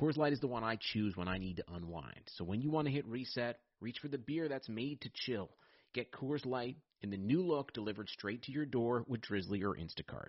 [0.00, 2.22] Coors Light is the one I choose when I need to unwind.
[2.28, 5.50] So when you want to hit reset, reach for the beer that's made to chill.
[5.92, 9.76] Get Coors Light in the new look delivered straight to your door with Drizly or
[9.76, 10.28] Instacart.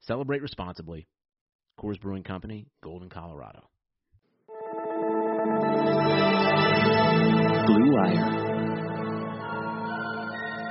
[0.00, 1.06] Celebrate responsibly.
[1.78, 3.68] Coors Brewing Company, Golden, Colorado.
[7.66, 8.32] Blue Wire.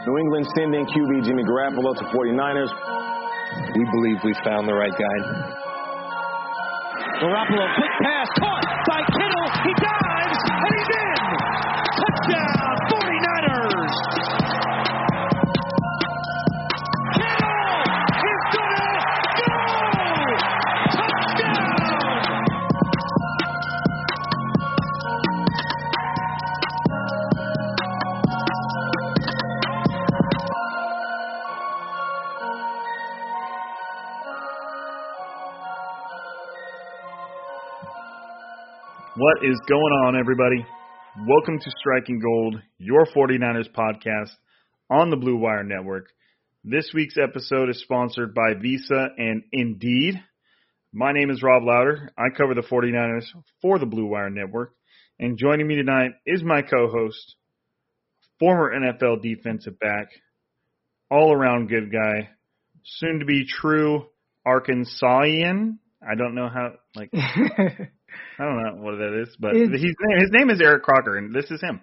[0.08, 2.72] New England sending QB Jimmy Garoppolo to 49ers.
[3.76, 5.75] We believe we found the right guy.
[7.20, 9.48] Garoppolo, quick pass, caught by Kittle.
[9.64, 10.05] He dives,
[39.26, 40.64] What is going on, everybody?
[41.28, 44.30] Welcome to Striking Gold, your 49ers podcast
[44.88, 46.10] on the Blue Wire Network.
[46.64, 50.22] This week's episode is sponsored by Visa and Indeed.
[50.94, 52.12] My name is Rob Louder.
[52.16, 53.26] I cover the 49ers
[53.64, 54.76] for the Blue Wire Network.
[55.18, 57.36] And joining me tonight is my co host,
[58.38, 60.10] former NFL defensive back,
[61.10, 62.30] all around good guy,
[62.84, 64.06] soon to be true
[64.46, 65.80] Arkansasian.
[66.08, 67.10] I don't know how, like.
[68.40, 71.34] I don't know what that is, but It's- he's, his name is Eric Crocker, and
[71.34, 71.82] this is him.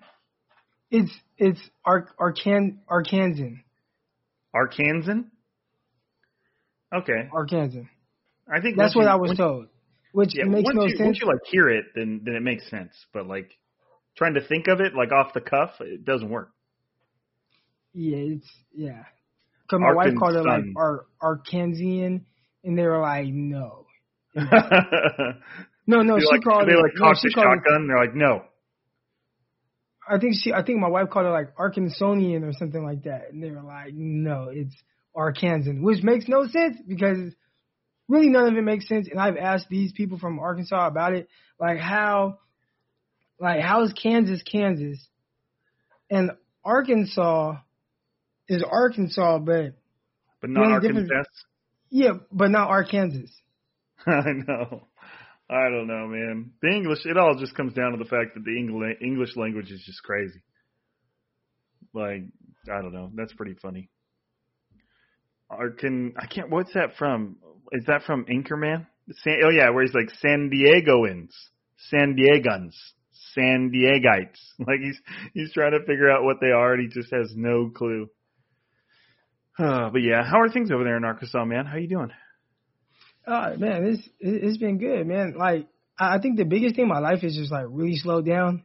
[0.91, 3.63] It's it's Ark Arkan Arkansan.
[4.55, 5.31] Arkansan?
[6.95, 7.29] Okay.
[7.33, 7.89] Arkansan.
[8.53, 9.69] I think That's what you- I was told.
[10.13, 11.01] Which Yeah, makes no you, sense.
[11.07, 12.93] Once you like hear it, then then it makes sense.
[13.15, 13.51] But like
[14.17, 16.51] trying to think of it like off the cuff, it doesn't work.
[17.95, 19.05] Yeah, it's yeah.
[19.71, 22.21] Cause my wife called it like Ar Arkansian,
[22.65, 23.87] and they were like, no,
[25.99, 26.19] no, no.
[26.19, 26.79] she like, called they it.
[26.83, 27.63] like no, cock she the called it.
[27.65, 27.87] shotgun.
[27.89, 28.43] They're like, no.
[30.09, 30.53] I think she.
[30.53, 33.63] I think my wife called it like Arkansonian or something like that, and they were
[33.63, 34.75] like, no, it's
[35.17, 37.33] Arkansan, which makes no sense because
[38.09, 39.09] really none of it makes sense.
[39.11, 41.29] And I've asked these people from Arkansas about it,
[41.61, 42.39] like how,
[43.39, 44.99] like how is Kansas Kansas,
[46.11, 46.33] and
[46.65, 47.57] Arkansas
[48.49, 49.75] is Arkansas, but
[50.41, 51.31] But not The only difference- Arkansas.
[51.91, 53.33] yeah, but not Arkansas.
[54.07, 54.89] I know.
[55.51, 56.53] I don't know, man.
[56.63, 59.71] The English, it all just comes down to the fact that the English English language
[59.71, 60.41] is just crazy.
[61.93, 62.25] Like,
[62.73, 63.11] I don't know.
[63.15, 63.91] That's pretty funny.
[65.51, 66.49] Or can I can't?
[66.49, 67.37] What's that from?
[67.73, 68.87] Is that from Anchorman?
[69.23, 71.35] San, oh yeah, where he's like San Diegoans,
[71.91, 72.75] San Diegans,
[73.35, 74.39] San Diegites.
[74.59, 75.01] Like he's
[75.35, 78.09] he's trying to figure out what they are, and he just has no clue.
[79.59, 81.67] Uh, but yeah, how are things over there in Arkansas, man?
[81.67, 82.11] How you doing?
[83.27, 85.35] Uh, man, it's it- it's been good, man.
[85.37, 88.27] Like I I think the biggest thing in my life is just like really slowed
[88.27, 88.65] down.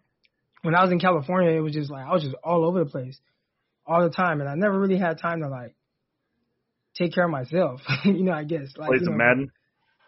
[0.64, 2.90] When I was in California, it was just like I was just all over the
[2.90, 3.20] place,
[3.86, 5.76] all the time, and I never really had time to like
[6.96, 7.82] take care of myself.
[8.06, 9.52] you know, I guess like Play some know, Madden.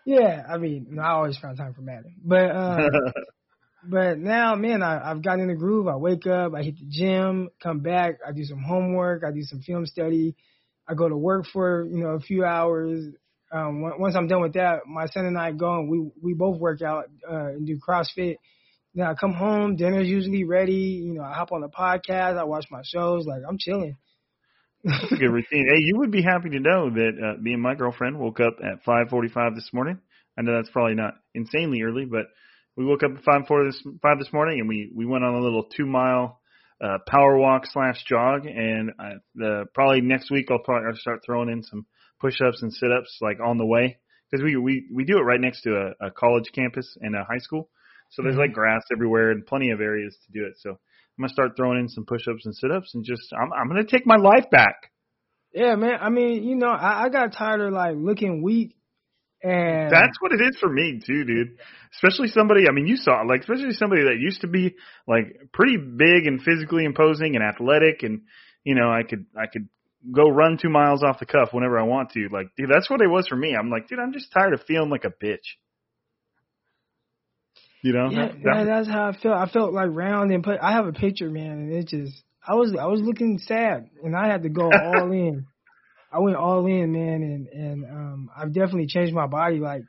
[0.06, 2.90] Yeah, I mean, I always found time for Madden, but uh,
[3.90, 5.88] but now, man, I, I've gotten in the groove.
[5.88, 9.44] I wake up, I hit the gym, come back, I do some homework, I do
[9.44, 10.36] some film study.
[10.88, 13.06] I go to work for you know a few hours.
[13.52, 16.60] Um, once I'm done with that, my son and I go and we we both
[16.60, 18.36] work out uh, and do CrossFit.
[18.94, 21.02] Then I come home, dinner's usually ready.
[21.04, 23.26] You know, I hop on the podcast, I watch my shows.
[23.26, 23.98] Like I'm chilling.
[24.84, 25.68] That's a good routine.
[25.68, 28.58] Hey, you would be happy to know that uh, me and my girlfriend woke up
[28.64, 30.00] at 5:45 this morning.
[30.38, 32.28] I know that's probably not insanely early, but
[32.78, 35.42] we woke up at 5:4 this 5 this morning and we we went on a
[35.42, 36.40] little two mile
[36.82, 38.46] uh, power walk slash jog.
[38.46, 41.86] And I, the probably next week I'll probably start throwing in some
[42.20, 43.98] push ups and sit ups like on the way
[44.30, 47.24] because we we we do it right next to a, a college campus and a
[47.24, 47.70] high school.
[48.12, 48.42] So there's mm-hmm.
[48.42, 50.54] like grass everywhere and plenty of areas to do it.
[50.58, 50.78] So I'm
[51.20, 54.18] gonna start throwing in some push-ups and sit-ups and just I'm I'm gonna take my
[54.18, 54.92] life back.
[55.54, 55.98] Yeah, man.
[56.00, 58.76] I mean, you know, I, I got tired of like looking weak,
[59.42, 61.60] and That's what it is for me too, dude.
[61.94, 64.76] Especially somebody, I mean, you saw like especially somebody that used to be
[65.08, 68.22] like pretty big and physically imposing and athletic, and
[68.66, 69.70] you know, I could I could
[70.14, 72.30] go run two miles off the cuff whenever I want to.
[72.32, 73.56] Like, dude, that's what it was for me.
[73.56, 75.38] I'm like, dude, I'm just tired of feeling like a bitch.
[77.82, 79.38] You know, yeah, that, that, that, that's how I felt.
[79.38, 80.60] I felt like round and put.
[80.62, 84.16] I have a picture, man, and it just I was I was looking sad, and
[84.18, 85.46] I had to go all in.
[86.12, 89.84] I went all in, man, and and um I've definitely changed my body like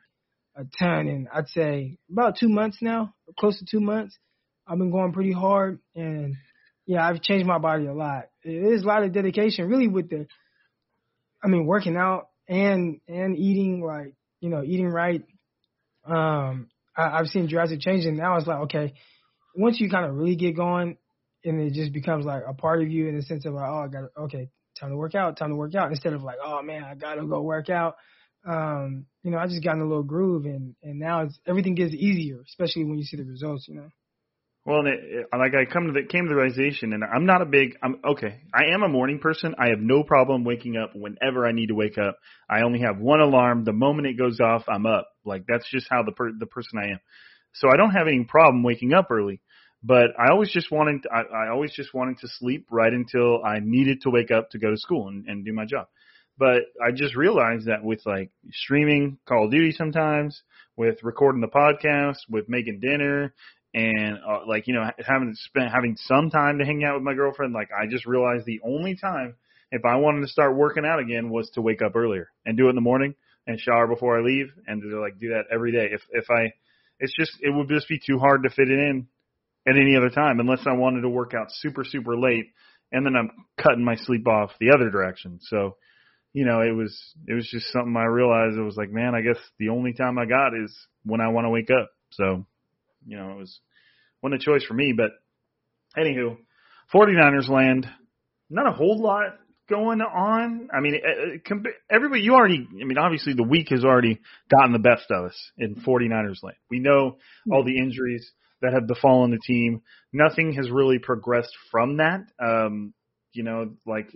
[0.55, 4.17] a ton, and I'd say about two months now, close to two months.
[4.65, 6.35] I've been going pretty hard, and
[6.85, 8.25] yeah, I've changed my body a lot.
[8.43, 10.27] It is a lot of dedication, really, with the,
[11.43, 15.23] I mean, working out and and eating like you know eating right.
[16.05, 18.07] Um, I, I've seen drastic changes.
[18.07, 18.93] and now it's like okay,
[19.55, 20.97] once you kind of really get going,
[21.45, 23.79] and it just becomes like a part of you in the sense of like, oh,
[23.79, 24.49] I got okay,
[24.79, 27.25] time to work out, time to work out, instead of like, oh man, I gotta
[27.25, 27.95] go work out.
[28.43, 31.75] Um, you know, I just got in a little groove, and and now it's everything
[31.75, 33.67] gets easier, especially when you see the results.
[33.67, 33.89] You know.
[34.63, 37.25] Well, and it, it, like I come to the came to the realization, and I'm
[37.25, 37.77] not a big.
[37.81, 38.41] I'm okay.
[38.53, 39.55] I am a morning person.
[39.57, 42.17] I have no problem waking up whenever I need to wake up.
[42.47, 43.63] I only have one alarm.
[43.63, 45.07] The moment it goes off, I'm up.
[45.25, 46.99] Like that's just how the per, the person I am.
[47.53, 49.41] So I don't have any problem waking up early.
[49.83, 51.07] But I always just wanted.
[51.11, 54.59] I, I always just wanted to sleep right until I needed to wake up to
[54.59, 55.87] go to school and, and do my job.
[56.37, 60.43] But I just realized that with like streaming Call of Duty sometimes,
[60.77, 63.33] with recording the podcast, with making dinner,
[63.73, 67.13] and uh, like you know having spent having some time to hang out with my
[67.13, 69.35] girlfriend like i just realized the only time
[69.71, 72.67] if i wanted to start working out again was to wake up earlier and do
[72.67, 73.15] it in the morning
[73.47, 75.87] and shower before i leave and to like do that every day.
[75.91, 76.53] If if i
[76.99, 79.07] it's just it would just be too hard to fit it in
[79.67, 82.47] at any other time unless i wanted to work out super super late
[82.91, 83.31] and then i'm
[83.61, 85.39] cutting my sleep off the other direction.
[85.41, 85.77] So
[86.33, 86.97] you know it was
[87.27, 88.57] it was just something i realized.
[88.57, 91.45] It was like man i guess the only time i got is when i want
[91.45, 91.89] to wake up.
[92.11, 92.45] So
[93.05, 93.59] you know, it was
[94.21, 94.93] one a choice for me.
[94.95, 95.11] But
[95.97, 96.37] anywho,
[96.93, 97.87] 49ers land,
[98.49, 99.37] not a whole lot
[99.69, 100.69] going on.
[100.75, 100.99] I mean,
[101.89, 104.19] everybody, you already, I mean, obviously the week has already
[104.49, 106.57] gotten the best of us in 49ers land.
[106.69, 107.17] We know
[107.51, 108.29] all the injuries
[108.61, 109.81] that have befallen the team.
[110.13, 112.21] Nothing has really progressed from that.
[112.39, 112.93] Um,
[113.33, 114.09] you know, like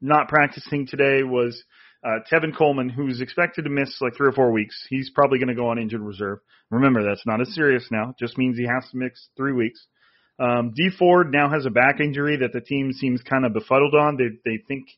[0.00, 1.62] not practicing today was
[2.04, 5.48] uh, Tevin Coleman, who's expected to miss like three or four weeks, he's probably going
[5.48, 6.38] to go on injured reserve.
[6.70, 8.14] Remember, that's not as serious now.
[8.18, 9.86] Just means he has to miss three weeks.
[10.38, 13.94] Um, Dee Ford now has a back injury that the team seems kind of befuddled
[13.94, 14.16] on.
[14.16, 14.88] They they think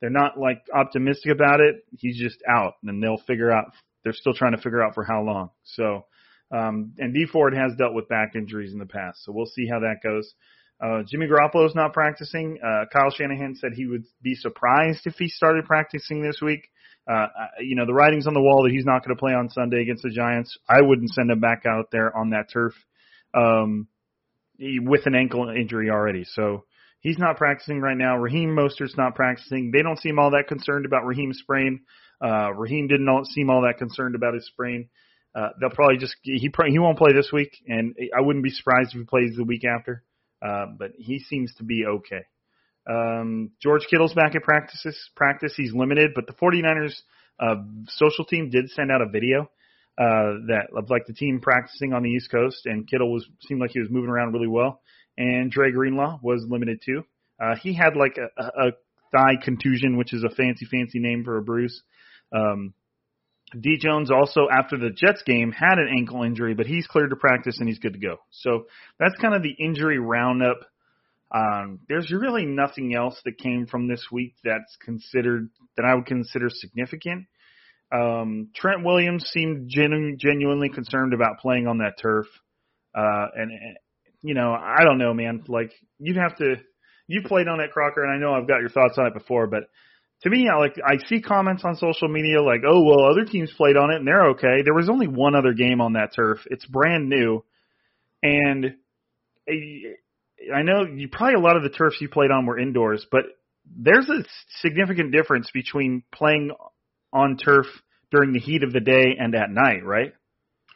[0.00, 1.76] they're not like optimistic about it.
[1.98, 3.72] He's just out, and they'll figure out.
[4.02, 5.50] They're still trying to figure out for how long.
[5.64, 6.04] So,
[6.50, 9.66] um, and Dee Ford has dealt with back injuries in the past, so we'll see
[9.66, 10.34] how that goes.
[10.82, 12.58] Uh, Jimmy Garoppolo's not practicing.
[12.62, 16.68] Uh, Kyle Shanahan said he would be surprised if he started practicing this week.
[17.10, 17.26] Uh,
[17.60, 19.82] you know, the writing's on the wall that he's not going to play on Sunday
[19.82, 20.56] against the Giants.
[20.68, 22.72] I wouldn't send him back out there on that turf
[23.34, 23.88] um,
[24.58, 26.24] with an ankle injury already.
[26.24, 26.64] So
[27.00, 28.16] he's not practicing right now.
[28.16, 29.70] Raheem Mostert's not practicing.
[29.70, 31.80] They don't seem all that concerned about Raheem's sprain.
[32.24, 34.88] Uh, Raheem didn't seem all that concerned about his sprain.
[35.34, 38.90] Uh, they'll probably just he he won't play this week, and I wouldn't be surprised
[38.94, 40.04] if he plays the week after.
[40.44, 42.22] Uh, but he seems to be okay.
[42.88, 44.96] Um, George Kittle's back at practices.
[45.16, 46.94] Practice, he's limited, but the 49ers
[47.40, 49.48] uh, social team did send out a video
[49.98, 53.60] uh, that of like the team practicing on the East Coast, and Kittle was seemed
[53.60, 54.80] like he was moving around really well.
[55.16, 57.04] And Dre Greenlaw was limited too.
[57.40, 58.72] Uh, he had like a, a, a
[59.12, 61.82] thigh contusion, which is a fancy, fancy name for a bruise.
[62.34, 62.74] Um,
[63.60, 67.16] D Jones also after the Jets game had an ankle injury, but he's cleared to
[67.16, 68.16] practice and he's good to go.
[68.30, 68.66] So
[68.98, 70.58] that's kind of the injury roundup.
[71.34, 76.06] Um, there's really nothing else that came from this week that's considered that I would
[76.06, 77.26] consider significant.
[77.92, 82.26] Um, Trent Williams seemed genu- genuinely concerned about playing on that turf,
[82.94, 83.76] uh, and, and
[84.22, 85.44] you know I don't know, man.
[85.48, 86.56] Like you'd have to.
[87.06, 89.46] You played on it, Crocker, and I know I've got your thoughts on it before,
[89.46, 89.64] but
[90.24, 93.52] to me, I like I see comments on social media like, "Oh, well, other teams
[93.56, 96.38] played on it and they're okay." There was only one other game on that turf.
[96.46, 97.44] It's brand new,
[98.22, 98.74] and
[99.46, 99.52] eh,
[100.54, 103.24] I know you probably a lot of the turfs you played on were indoors, but
[103.66, 104.24] there's a
[104.60, 106.52] significant difference between playing
[107.12, 107.66] on turf
[108.10, 110.14] during the heat of the day and at night, right?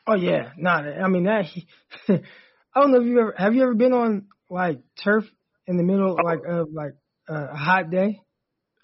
[0.07, 0.85] Oh yeah, not.
[0.85, 1.47] I mean that.
[2.09, 5.25] I don't know if you ever have you ever been on like turf
[5.67, 6.23] in the middle oh.
[6.23, 6.93] like of like
[7.28, 8.21] a hot day.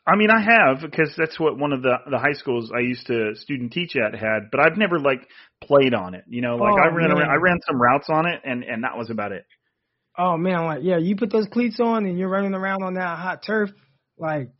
[0.06, 3.06] I mean, I have because that's what one of the the high schools I used
[3.06, 5.26] to student teach at had, but I've never like
[5.62, 6.24] played on it.
[6.28, 8.84] You know, like Oh, I ran around, I ran some routes on it, and and
[8.84, 9.44] that was about it.
[10.18, 13.18] Oh man, like yeah, you put those cleats on and you're running around on that
[13.18, 13.70] hot turf,
[14.18, 14.50] like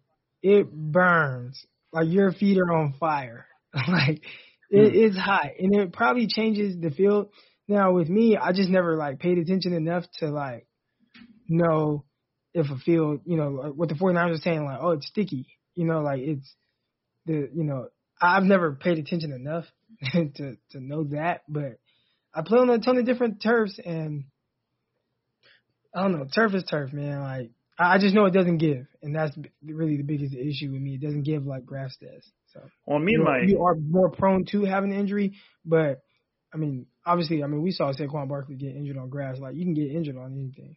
[0.43, 1.63] it burns.
[1.93, 3.47] Like your feet are on fire.
[3.75, 4.23] like
[4.71, 4.99] it, hmm.
[4.99, 7.29] it's hot, and it probably changes the field.
[7.69, 10.67] Now with me, I just never like paid attention enough to like
[11.49, 12.05] know
[12.55, 15.47] if a field, you know, like what the 49ers are saying, like oh it's sticky,
[15.75, 16.55] you know, like it's
[17.27, 17.89] the, you know,
[18.21, 19.65] I've never paid attention enough
[20.13, 21.79] to to know that, but
[22.35, 24.25] I play on a ton of different turfs and.
[25.97, 26.27] I don't know.
[26.35, 27.21] Turf is turf, man.
[27.21, 30.95] Like I just know it doesn't give, and that's really the biggest issue with me.
[30.95, 32.31] It doesn't give like grass does.
[32.53, 35.35] So Well, me you, know, my you are more prone to having an injury,
[35.65, 36.03] but
[36.53, 39.39] I mean, obviously, I mean, we saw Saquon Barkley get injured on grass.
[39.41, 40.77] Like you can get injured on anything.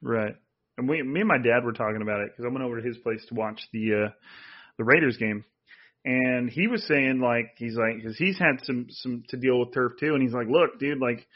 [0.00, 0.36] Right.
[0.80, 2.86] And we, me and my dad were talking about it because I went over to
[2.86, 4.10] his place to watch the uh,
[4.78, 5.44] the Raiders game,
[6.04, 9.74] and he was saying like he's like because he's had some some to deal with
[9.74, 11.26] turf too, and he's like, look, dude, like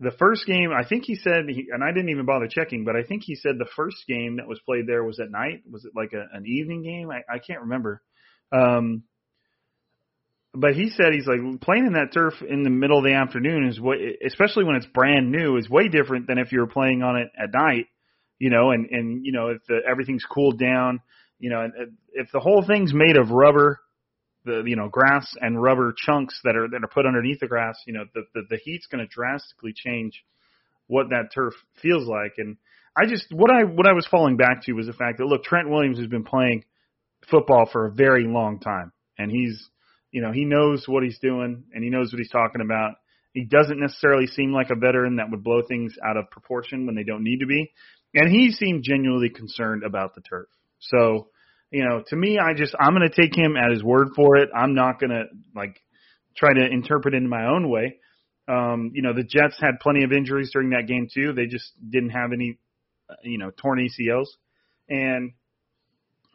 [0.00, 2.96] the first game, I think he said, he, and I didn't even bother checking, but
[2.96, 5.62] I think he said the first game that was played there was at night.
[5.70, 7.10] Was it like a, an evening game?
[7.10, 8.02] I, I can't remember.
[8.50, 9.04] Um,
[10.52, 13.68] but he said he's like playing in that turf in the middle of the afternoon
[13.68, 17.02] is way, especially when it's brand new, is way different than if you were playing
[17.02, 17.86] on it at night.
[18.38, 21.00] You know, and and you know if the, everything's cooled down,
[21.38, 23.80] you know, and if the whole thing's made of rubber,
[24.44, 27.76] the you know grass and rubber chunks that are that are put underneath the grass,
[27.86, 30.24] you know, the the, the heat's going to drastically change
[30.86, 32.34] what that turf feels like.
[32.38, 32.56] And
[32.96, 35.44] I just what I what I was falling back to was the fact that look,
[35.44, 36.64] Trent Williams has been playing
[37.30, 39.68] football for a very long time, and he's
[40.12, 42.94] you know he knows what he's doing and he knows what he's talking about.
[43.32, 46.94] He doesn't necessarily seem like a veteran that would blow things out of proportion when
[46.94, 47.72] they don't need to be,
[48.14, 50.48] and he seemed genuinely concerned about the turf.
[50.80, 51.28] So
[51.74, 54.36] you know, to me, I just I'm going to take him at his word for
[54.36, 54.48] it.
[54.54, 55.24] I'm not going to
[55.56, 55.80] like
[56.36, 57.98] try to interpret it in my own way.
[58.46, 61.32] Um, you know, the Jets had plenty of injuries during that game too.
[61.32, 62.58] They just didn't have any,
[63.24, 64.28] you know, torn ACLs,
[64.88, 65.32] and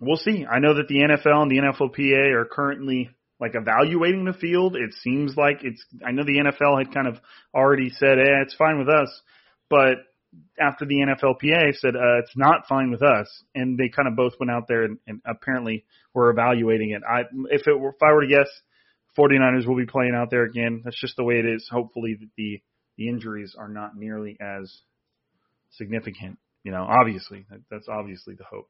[0.02, 0.46] we'll see.
[0.46, 3.10] I know that the NFL and the NFLPA are currently
[3.40, 4.76] like evaluating the field.
[4.76, 5.82] It seems like it's.
[6.06, 7.18] I know the NFL had kind of
[7.56, 9.22] already said, "Eh, it's fine with us,"
[9.70, 10.00] but
[10.60, 14.34] after the NFLPA said uh, it's not fine with us, and they kind of both
[14.40, 17.02] went out there and, and apparently were evaluating it.
[17.08, 18.50] I if it were, if I were to guess,
[19.18, 20.82] 49ers will be playing out there again.
[20.84, 21.68] That's just the way it is.
[21.72, 22.62] Hopefully the
[22.98, 24.74] the injuries are not nearly as
[25.72, 26.38] significant.
[26.64, 28.70] You know, obviously that, that's obviously the hope.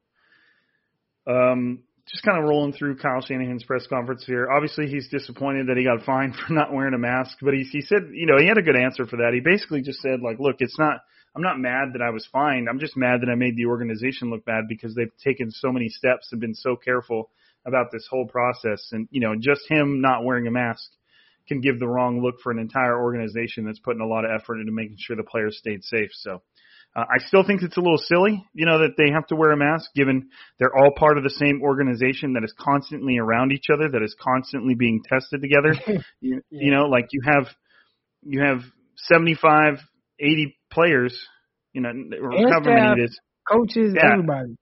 [1.26, 4.48] Um, just kind of rolling through Kyle Shanahan's press conference here.
[4.50, 7.80] Obviously, he's disappointed that he got fined for not wearing a mask, but he he
[7.82, 9.32] said, you know, he had a good answer for that.
[9.34, 11.00] He basically just said, like, look, it's not.
[11.34, 12.68] I'm not mad that I was fined.
[12.68, 15.88] I'm just mad that I made the organization look bad because they've taken so many
[15.88, 17.30] steps and been so careful
[17.64, 18.88] about this whole process.
[18.92, 20.82] And you know, just him not wearing a mask
[21.46, 24.60] can give the wrong look for an entire organization that's putting a lot of effort
[24.60, 26.10] into making sure the players stayed safe.
[26.14, 26.42] So.
[26.96, 29.52] Uh, I still think it's a little silly, you know, that they have to wear
[29.52, 33.66] a mask given they're all part of the same organization that is constantly around each
[33.72, 35.72] other, that is constantly being tested together.
[36.20, 36.60] you, Yeah.
[36.60, 37.46] you know, like you have,
[38.22, 38.62] you have
[38.96, 39.78] 75,
[40.20, 41.18] 80 players,
[41.72, 44.12] you know, or however many it is, Coaches, Yeah.
[44.12, 44.56] everybody.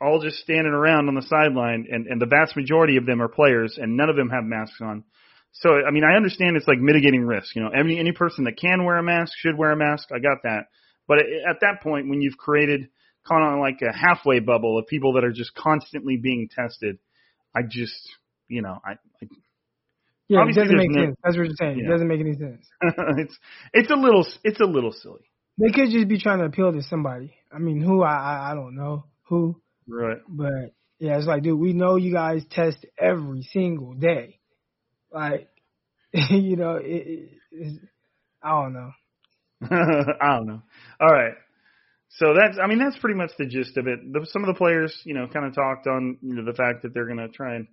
[0.00, 3.28] all just standing around on the sideline, and, and the vast majority of them are
[3.28, 5.04] players, and none of them have masks on.
[5.52, 7.54] So, I mean, I understand it's like mitigating risk.
[7.56, 10.08] You know, any any person that can wear a mask should wear a mask.
[10.12, 10.64] I got that.
[11.08, 12.88] But at that point, when you've created
[13.26, 16.98] kind of like a halfway bubble of people that are just constantly being tested,
[17.54, 17.96] I just,
[18.48, 19.26] you know, I, I
[20.28, 21.16] Yeah, Obviously it doesn't make no- sense.
[21.22, 21.78] That's what you're saying.
[21.78, 21.86] Yeah.
[21.86, 22.66] It doesn't make any sense.
[23.18, 23.38] it's
[23.72, 26.82] it's a little it's a little silly, They could just be trying to appeal to
[26.82, 27.34] somebody.
[27.52, 30.18] I mean, who I I, I don't know who, right?
[30.28, 34.40] but yeah, it's like, dude, we know you guys test every single day.
[35.12, 35.48] Like,
[36.12, 37.80] you know, it, it,
[38.42, 38.90] I don't know.
[39.70, 40.62] I don't know.
[41.00, 41.34] All right.
[42.10, 43.98] So that's, I mean, that's pretty much the gist of it.
[44.10, 46.82] The, some of the players, you know, kind of talked on, you know, the fact
[46.82, 47.66] that they're going to try and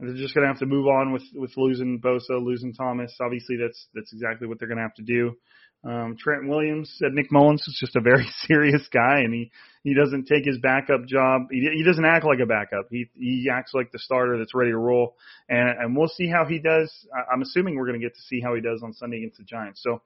[0.00, 3.16] they're just going to have to move on with with losing Bosa, losing Thomas.
[3.20, 5.36] Obviously, that's that's exactly what they're going to have to do.
[5.82, 9.50] Um, Trent Williams said Nick Mullens is just a very serious guy, and he
[9.82, 11.42] he doesn't take his backup job.
[11.50, 12.86] He he doesn't act like a backup.
[12.90, 15.16] He he acts like the starter that's ready to roll,
[15.48, 16.92] and and we'll see how he does.
[17.14, 19.38] I, I'm assuming we're going to get to see how he does on Sunday against
[19.38, 19.82] the Giants.
[19.82, 20.02] So,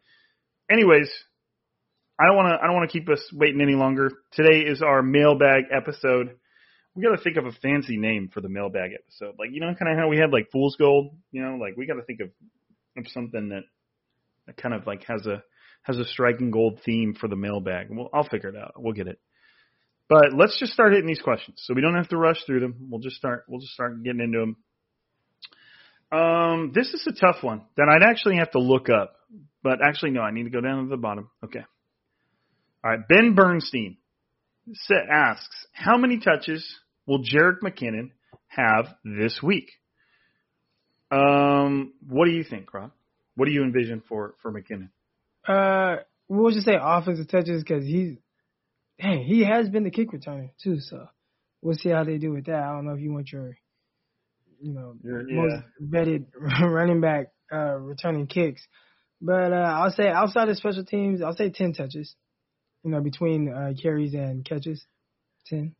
[0.70, 1.10] anyways,
[2.20, 4.12] I don't want to I don't want to keep us waiting any longer.
[4.32, 6.36] Today is our mailbag episode.
[6.94, 9.74] We got to think of a fancy name for the mailbag episode, like you know,
[9.74, 11.16] kind of how we had like Fool's Gold.
[11.32, 12.30] You know, like we got to think of
[12.96, 13.62] of something that
[14.46, 15.42] that kind of like has a
[15.82, 17.88] has a striking gold theme for the mailbag.
[17.90, 18.74] Well, I'll figure it out.
[18.76, 19.18] We'll get it.
[20.08, 22.88] But let's just start hitting these questions, so we don't have to rush through them.
[22.90, 23.44] We'll just start.
[23.48, 24.56] We'll just start getting into them.
[26.12, 29.16] Um, this is a tough one that I'd actually have to look up,
[29.62, 31.30] but actually no, I need to go down to the bottom.
[31.42, 31.64] Okay.
[32.84, 33.96] All right, Ben Bernstein
[35.10, 36.64] asks, how many touches
[37.06, 38.10] will Jerick McKinnon
[38.48, 39.70] have this week?
[41.10, 42.92] Um, what do you think, Rob?
[43.36, 44.90] What do you envision for for McKinnon?
[45.46, 48.16] Uh, we'll just say offensive touches because he's,
[49.00, 50.80] dang, he has been the kick returner too.
[50.80, 51.06] So
[51.62, 52.62] we'll see how they do with that.
[52.62, 53.56] I don't know if you want your,
[54.60, 56.26] you know, Your- most vetted
[56.60, 58.62] running back uh, returning kicks,
[59.20, 62.14] but uh, I'll say outside of special teams, I'll say ten touches.
[62.82, 64.84] You know, between uh, carries and catches,
[65.46, 65.74] ten.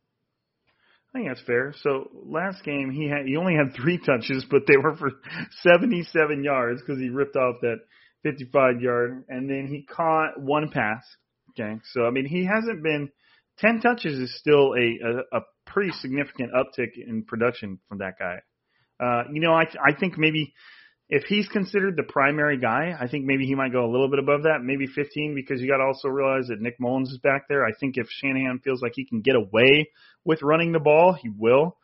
[1.15, 1.73] I think that's fair.
[1.81, 5.11] So last game he had he only had three touches, but they were for
[5.61, 7.77] 77 yards because he ripped off that
[8.23, 11.05] 55 yard, and then he caught one pass.
[11.51, 13.09] Okay, so I mean he hasn't been
[13.59, 18.39] 10 touches is still a a, a pretty significant uptick in production from that guy.
[18.99, 20.53] Uh, you know, I I think maybe
[21.09, 24.19] if he's considered the primary guy, I think maybe he might go a little bit
[24.19, 27.47] above that, maybe 15, because you got to also realize that Nick Mullens is back
[27.47, 27.63] there.
[27.63, 29.89] I think if Shanahan feels like he can get away
[30.23, 31.77] with running the ball, he will.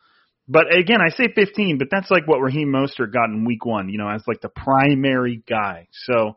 [0.48, 3.88] But again, I say 15, but that's like what Raheem Mostert got in week one,
[3.88, 5.86] you know, as like the primary guy.
[5.92, 6.36] So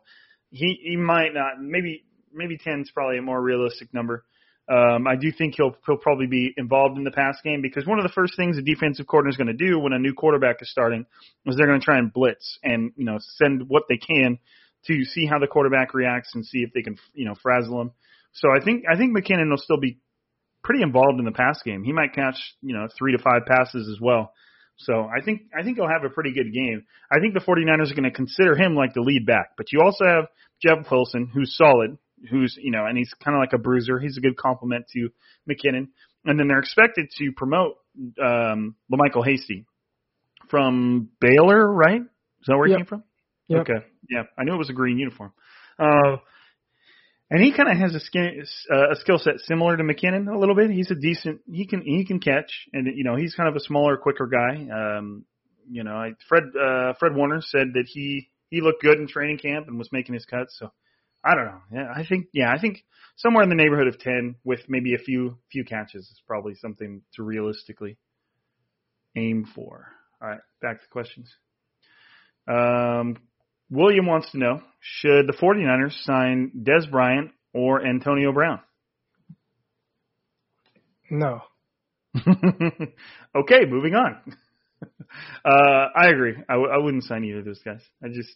[0.50, 4.24] he he might not, maybe maybe 10 is probably a more realistic number.
[4.68, 8.00] Um, I do think he'll he'll probably be involved in the pass game because one
[8.00, 10.60] of the first things a defensive coordinator is going to do when a new quarterback
[10.60, 11.06] is starting
[11.46, 14.38] is they're going to try and blitz and you know send what they can
[14.86, 17.92] to see how the quarterback reacts and see if they can you know frazzle him.
[18.32, 20.00] So I think I think McKinnon will still be
[20.64, 21.84] pretty involved in the pass game.
[21.84, 24.32] He might catch you know three to five passes as well.
[24.78, 26.84] So I think I think he'll have a pretty good game.
[27.10, 29.80] I think the 49ers are going to consider him like the lead back, but you
[29.80, 30.24] also have
[30.60, 31.98] Jeff Wilson who's solid
[32.30, 33.98] who's you know, and he's kind of like a bruiser.
[33.98, 35.08] He's a good complement to
[35.48, 35.88] McKinnon,
[36.24, 37.76] and then they're expected to promote
[38.22, 39.66] um, JaMycal Hasty
[40.50, 42.00] from Baylor, right?
[42.02, 42.76] Is that where Yep.
[42.76, 43.04] he came from?
[43.48, 43.60] Yep.
[43.62, 45.32] Okay, yeah, I knew it was a green uniform.
[45.78, 46.16] Uh,
[47.30, 50.38] and he kind of has a, skin, uh, a skill set similar to McKinnon a
[50.38, 50.70] little bit.
[50.70, 51.40] He's a decent.
[51.50, 54.68] He can he can catch, and you know he's kind of a smaller, quicker guy.
[54.98, 55.24] Um,
[55.68, 59.38] you know, I, Fred uh, Fred Warner said that he he looked good in training
[59.38, 60.56] camp and was making his cuts.
[60.58, 60.72] So
[61.26, 61.60] I don't know.
[61.72, 62.84] Yeah, I think yeah, I think
[63.16, 67.02] somewhere in the neighborhood of ten with maybe a few few catches is probably something
[67.14, 67.98] to realistically
[69.16, 69.88] aim for.
[70.22, 71.34] All right, back to questions.
[72.48, 73.16] Um,
[73.70, 78.60] William wants to know, should the 49ers sign Dez Bryant or Antonio Brown?
[81.10, 81.40] No.
[83.34, 84.16] okay, moving on.
[85.44, 86.34] uh, I agree.
[86.48, 87.82] I, w- I wouldn't sign either of those guys.
[88.02, 88.34] I just,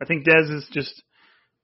[0.00, 1.02] I think Dez is just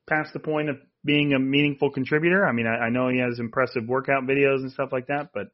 [0.08, 2.46] past the point of being a meaningful contributor.
[2.46, 5.48] I mean, I, I know he has impressive workout videos and stuff like that, but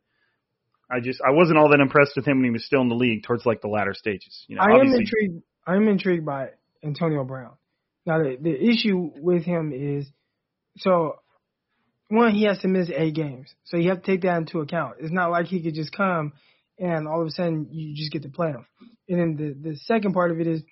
[0.90, 2.94] I just, I wasn't all that impressed with him when he was still in the
[2.94, 4.44] league towards like the latter stages.
[4.48, 5.42] You know, I am intrigued.
[5.66, 6.50] I'm intrigued by
[6.82, 7.52] Antonio Brown.
[8.04, 10.06] Now the the issue with him is,
[10.78, 11.16] so
[12.08, 14.96] one he has to miss eight games, so you have to take that into account.
[15.00, 16.32] It's not like he could just come
[16.78, 18.66] and all of a sudden you just get to play him.
[19.08, 20.62] And then the the second part of it is,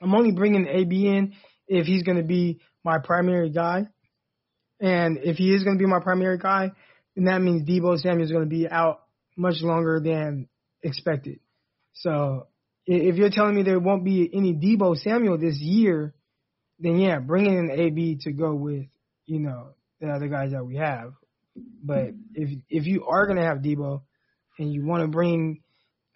[0.00, 1.34] I'm only bringing AB in
[1.66, 3.86] if he's going to be my primary guy,
[4.80, 6.72] and if he is going to be my primary guy,
[7.16, 9.00] then that means Deebo Samuel is going to be out
[9.36, 10.48] much longer than
[10.82, 11.40] expected.
[11.94, 12.48] So
[12.86, 16.14] if you're telling me there won't be any Deebo Samuel this year,
[16.78, 18.86] then yeah, bring in AB to go with
[19.26, 19.68] you know
[20.00, 21.14] the other guys that we have.
[21.82, 24.02] But if if you are gonna have Deebo
[24.58, 25.62] and you want to bring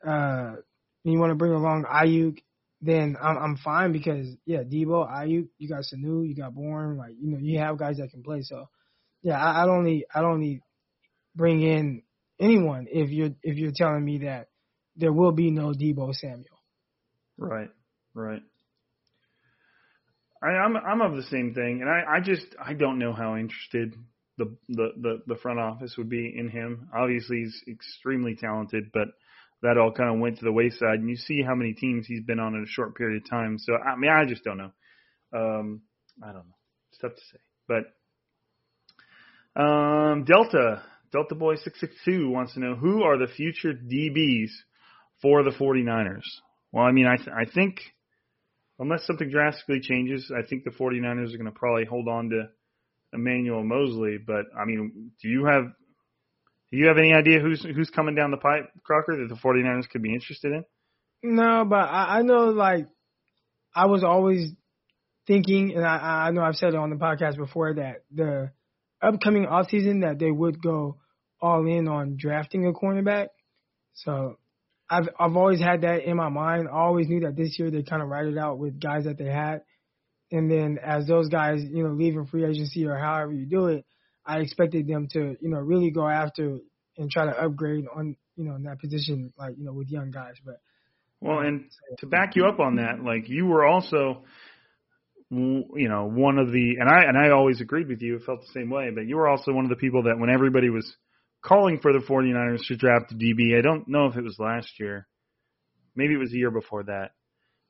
[0.06, 0.56] uh
[1.04, 2.38] and you want to bring along Aiyuk,
[2.80, 7.14] then I'm I'm fine because yeah, Deebo, Aiyuk, you got Sanu, you got Bourne, like
[7.20, 8.42] you know you have guys that can play.
[8.42, 8.68] So
[9.22, 10.60] yeah, I, I don't need I don't need
[11.34, 12.02] bring in
[12.40, 14.48] anyone if you're if you're telling me that
[14.96, 16.46] there will be no Deebo Samuel.
[17.36, 17.70] Right,
[18.14, 18.42] right.
[20.42, 23.36] I, I'm I'm of the same thing, and I, I just I don't know how
[23.36, 23.94] interested
[24.36, 26.88] the, the the the front office would be in him.
[26.94, 29.08] Obviously, he's extremely talented, but
[29.62, 31.00] that all kind of went to the wayside.
[31.00, 33.58] And you see how many teams he's been on in a short period of time.
[33.58, 34.72] So I mean, I just don't know.
[35.34, 35.82] Um,
[36.22, 36.56] I don't know.
[36.90, 37.38] It's tough to say.
[37.66, 43.72] But um, Delta Delta Boy six six two wants to know who are the future
[43.72, 44.50] DBs
[45.20, 46.22] for the 49ers.
[46.72, 47.80] Well, I mean, I th- I think
[48.78, 52.48] unless something drastically changes, I think the 49ers are going to probably hold on to
[53.12, 54.18] Emmanuel Moseley.
[54.24, 55.72] But I mean, do you have
[56.70, 59.88] do you have any idea who's who's coming down the pipe, Crocker, that the 49ers
[59.88, 60.64] could be interested in?
[61.22, 62.86] No, but I, I know like
[63.74, 64.52] I was always
[65.26, 68.50] thinking, and I, I know I've said it on the podcast before that the
[69.00, 70.96] upcoming offseason that they would go
[71.40, 73.28] all in on drafting a cornerback.
[73.94, 74.38] So
[74.90, 76.68] I've I've always had that in my mind.
[76.68, 79.18] I always knew that this year they kind of ride it out with guys that
[79.18, 79.62] they had,
[80.30, 83.84] and then as those guys you know leaving free agency or however you do it,
[84.28, 86.58] I expected them to you know really go after
[86.98, 90.10] and try to upgrade on you know in that position like you know with young
[90.10, 90.34] guys.
[90.44, 90.60] But
[91.20, 91.64] well, um, and
[91.98, 94.24] to back you up on that, like you were also
[95.30, 98.42] you know one of the and I and I always agreed with you, it felt
[98.42, 100.94] the same way, but you were also one of the people that when everybody was
[101.42, 103.56] calling for the 49ers to draft a DB.
[103.56, 105.06] I don't know if it was last year.
[105.94, 107.12] Maybe it was the year before that.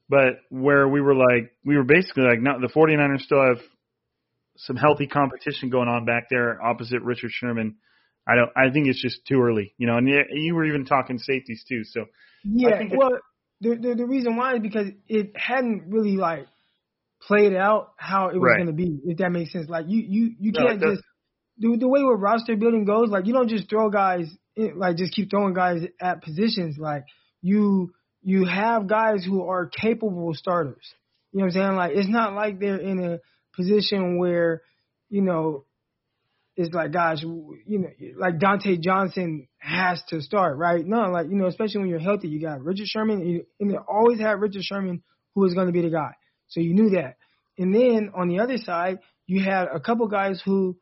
[0.08, 3.60] But where we were like, we were basically like, no, the 49ers still have
[4.58, 7.76] some healthy competition going on back there opposite Richard Sherman.
[8.26, 11.18] I don't, I think it's just too early, you know, and you were even talking
[11.18, 11.84] safeties too.
[11.84, 12.04] So
[12.44, 13.10] yeah, well,
[13.60, 16.46] the, the, the reason why is because it hadn't really like
[17.22, 18.56] played out how it was Right.
[18.56, 19.68] going to be, if that makes sense.
[19.68, 21.02] Like you, you, you No, can't just
[21.58, 23.08] the the way where roster building goes.
[23.10, 26.76] Like you don't just throw guys in, like just keep throwing guys at positions.
[26.78, 27.04] Like
[27.42, 27.92] you
[28.22, 30.94] you have guys who are capable starters.
[31.32, 31.76] You know what I'm saying?
[31.76, 33.18] Like it's not like they're in a
[33.58, 34.62] position where
[35.10, 35.64] you know
[36.56, 40.84] it's like gosh, you know, like Dontae Johnson has to start, right?
[40.84, 43.70] No, like you know, especially when you're healthy, you got Richard Sherman, and you- and
[43.70, 45.02] they always had Richard Sherman
[45.34, 46.12] who was going to be the guy.
[46.48, 47.16] So you knew that.
[47.58, 50.76] And then on the other side, you had a couple guys who,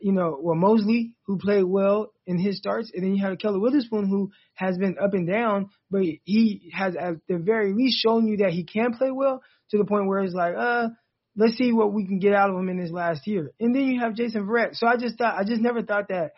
[0.00, 3.60] you know, well Moseley who played well in his starts, and then you had Keller
[3.60, 8.26] Witherspoon who has been up and down, but he has at the very least shown
[8.26, 10.88] you that he can play well to the point where it's like, uh,
[11.36, 13.52] let's see what we can get out of him in this last year.
[13.58, 14.74] And then you have Jason Verrett.
[14.74, 16.32] So I just thought, I just never thought that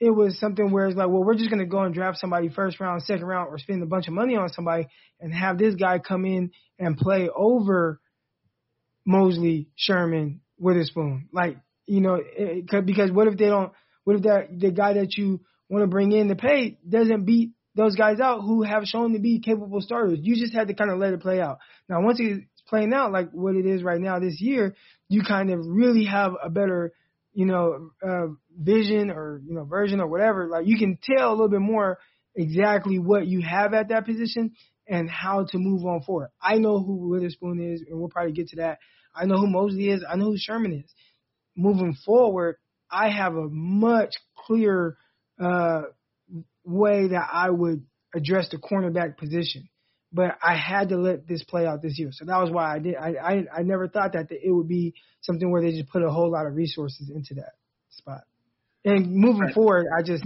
[0.00, 2.48] it was something where it's like, well, we're just going to go and draft somebody
[2.48, 4.88] first round, second round, or spend a bunch of money on somebody
[5.20, 8.00] and have this guy come in and play over
[9.06, 11.28] Moseley, Sherman, Witherspoon.
[11.32, 15.16] Like, you know, it, because what if they don't, what if that, the guy that
[15.16, 19.12] you want to bring in to pay doesn't beat those guys out who have shown
[19.12, 20.18] to be capable starters?
[20.22, 21.58] You just had to kind of let it play out.
[21.88, 24.74] Now, once it's playing out like what it is right now this year,
[25.08, 26.92] you kind of really have a better,
[27.32, 30.48] you know, uh, vision or, you know, version or whatever.
[30.48, 31.98] Like you can tell a little bit more
[32.34, 34.52] exactly what you have at that position
[34.86, 36.28] and how to move on forward.
[36.40, 38.78] I know who Witherspoon is, and we'll probably get to that.
[39.14, 40.04] I know who Moseley is.
[40.08, 40.92] I know who Sherman is.
[41.56, 42.56] Moving forward,
[42.90, 44.96] I have a much clearer
[45.40, 45.82] uh,
[46.64, 49.68] way that I would address the cornerback position.
[50.14, 52.78] But I had to let this play out this year, so that was why I
[52.78, 52.94] did.
[52.94, 56.10] I I, I never thought that it would be something where they just put a
[56.10, 57.54] whole lot of resources into that
[57.90, 58.20] spot.
[58.84, 60.24] And moving forward, I just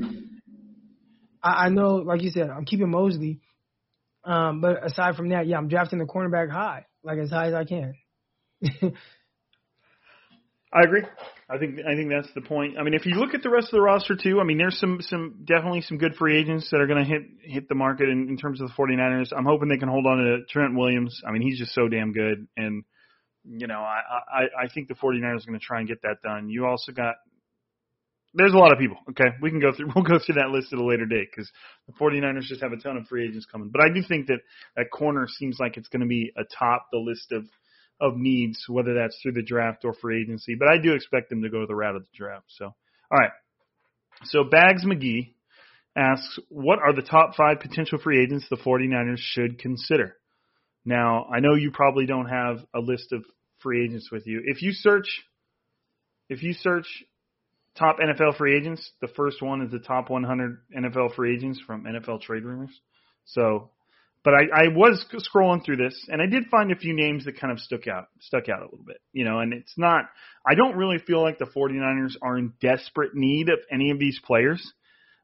[1.43, 3.41] I, I know, like you said, I'm keeping Moseley.
[4.25, 7.55] Um, but aside from that, yeah, I'm drafting the cornerback high, like as high as
[7.55, 7.95] I can.
[10.71, 11.05] I agree.
[11.51, 12.77] I think I think that's the point.
[12.79, 14.79] I mean, if you look at the rest of the roster too, I mean, there's
[14.79, 18.11] some some definitely some good free agents that are going to hit hit the market
[18.11, 19.33] in, in terms of the 49ers.
[19.35, 21.23] I'm hoping they can hold on to Trent Williams.
[21.27, 22.85] I mean, he's just so damn good, and
[23.45, 26.17] you know, I I, I think the 49ers are going to try and get that
[26.23, 26.51] done.
[26.51, 27.15] You also got
[28.35, 28.99] there's a lot of people.
[29.11, 31.51] Okay, we can go through we'll go through that list at a later date because
[31.87, 33.71] the 49ers just have a ton of free agents coming.
[33.73, 34.41] But I do think that
[34.77, 37.45] that corner seems like it's going to be atop the list of
[38.01, 40.55] of needs, whether that's through the draft or free agency.
[40.55, 42.47] But I do expect them to go the route of the draft.
[42.49, 43.31] So, all right.
[44.25, 45.35] So Bags McGee
[45.97, 50.17] asks, what are the top five potential free agents the 49ers should consider?
[50.85, 53.25] Now, I know you probably don't have a list of
[53.61, 54.43] free agents with you.
[54.45, 55.09] If you search,
[56.29, 56.87] if you search
[57.77, 61.85] top NFL free agents, the first one is the top 100 NFL free agents from
[61.85, 62.81] NFL Trade Rumors.
[63.27, 63.71] So
[64.29, 65.03] but I, I was
[65.35, 68.09] scrolling through this and I did find a few names that kind of stuck out
[68.21, 68.99] stuck out a little bit.
[69.15, 70.05] You know, and it's not
[70.47, 74.21] I don't really feel like the 49ers are in desperate need of any of these
[74.23, 74.61] players.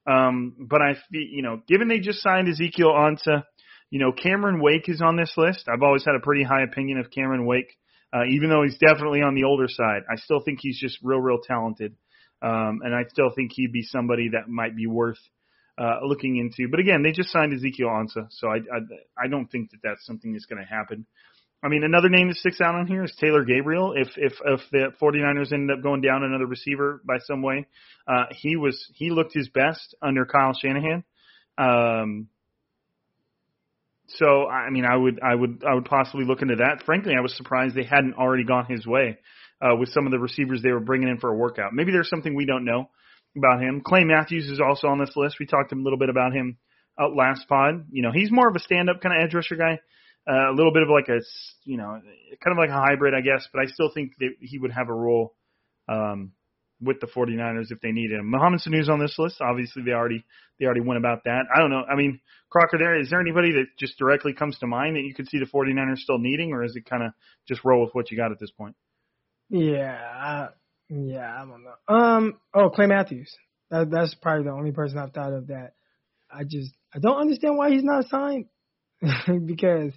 [0.06, 3.42] Um, but I you know, given they just signed Ezekiel Ansah,
[3.90, 5.66] you know, Cameron Wake is on this list.
[5.68, 7.76] I've always had a pretty high opinion of Cameron Wake.
[8.10, 11.20] Uh, even though he's definitely on the older side, I still think he's just real,
[11.20, 11.92] real talented.
[12.40, 15.18] Um, and I still think he'd be somebody that might be worth
[15.78, 16.70] uh, looking into.
[16.70, 20.06] But again, they just signed Ezekiel Ansah, so I, I I don't think that that's
[20.06, 21.06] something that's going to happen.
[21.64, 23.94] I mean, another name that sticks out on here is Taylor Gabriel.
[23.96, 27.66] If if if the 49ers ended up going down another receiver by some way,
[28.06, 31.04] uh, he was he looked his best under Kyle Shanahan.
[31.56, 32.28] Um,
[34.08, 36.82] so I mean, I would I would I would possibly look into that.
[36.84, 39.18] Frankly, I was surprised they hadn't already gone his way
[39.62, 41.72] uh, with some of the receivers they were bringing in for a workout.
[41.72, 42.90] Maybe there's something we don't know
[43.36, 43.82] about him.
[43.84, 45.36] Clay Matthews is also on this list.
[45.40, 46.58] We talked a little bit about him
[46.98, 47.86] out last pod.
[47.90, 49.78] You know, he's more of a stand-up kind of edge rusher guy.
[50.26, 51.20] Uh, a little bit of like a,
[51.64, 52.00] you know,
[52.42, 54.88] kind of like a hybrid, I guess, but I still think that he would have
[54.88, 55.34] a role
[55.86, 56.32] um,
[56.80, 58.30] with the 49ers if they needed him.
[58.30, 59.42] Mohamed Sanu's on this list.
[59.42, 60.24] Obviously, they already
[60.58, 61.42] they already went about that.
[61.54, 61.82] I don't know.
[61.90, 65.14] I mean, Crocker, there is there anybody that just directly comes to mind that you
[65.14, 67.12] could see the 49ers still needing, or is it kind of
[67.46, 68.76] just roll with what you got at this point?
[69.50, 70.48] Yeah,
[70.88, 71.94] yeah, I don't know.
[71.94, 73.34] Um, oh, Clay Matthews.
[73.70, 75.72] That, that's probably the only person I've thought of that.
[76.30, 78.46] I just I don't understand why he's not signed
[79.46, 79.92] because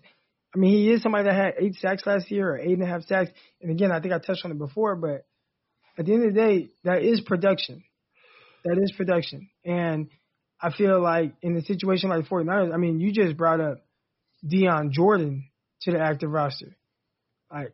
[0.56, 2.88] I mean, he is somebody that had eight sacks last year or eight and a
[2.88, 3.32] half sacks.
[3.62, 5.26] And again, I think I touched on it before, but
[5.98, 7.84] at the end of the day, that is production.
[8.64, 9.50] That is production.
[9.66, 10.08] And
[10.62, 13.86] I feel like in a situation like 49ers, I mean, you just brought up
[14.48, 15.50] Dion Jordan
[15.82, 16.76] to the active roster.
[17.52, 17.74] Like,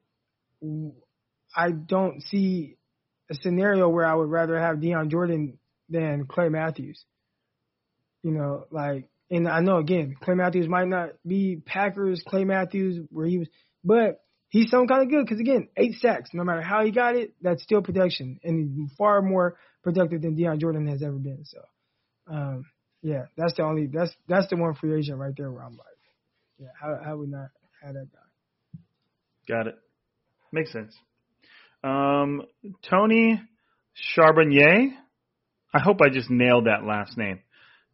[1.56, 2.78] I don't see
[3.34, 5.58] a scenario where I would rather have Dion Jordan
[5.89, 7.04] than Clay Matthews.
[8.24, 13.06] You know, like and I know again, Clay Matthews might not be Packers Clay Matthews
[13.10, 13.48] where he was,
[13.84, 16.30] but he's something kind of good because again, eight sacks.
[16.34, 20.60] No matter how he got it, that's still production and far more productive than Dion
[20.60, 21.43] Jordan has ever been.
[21.43, 21.60] So,
[22.28, 22.65] um,
[23.02, 25.88] yeah, that's the only that's that's the one free agent right there where I'm like,
[26.60, 27.50] yeah, how how would not
[27.84, 28.80] have that guy?
[29.48, 29.76] Got it.
[30.54, 30.96] Makes sense.
[31.84, 32.43] Um,
[32.89, 33.41] Tony
[33.93, 34.91] Charbonnier.
[35.74, 37.39] I hope I just nailed that last name.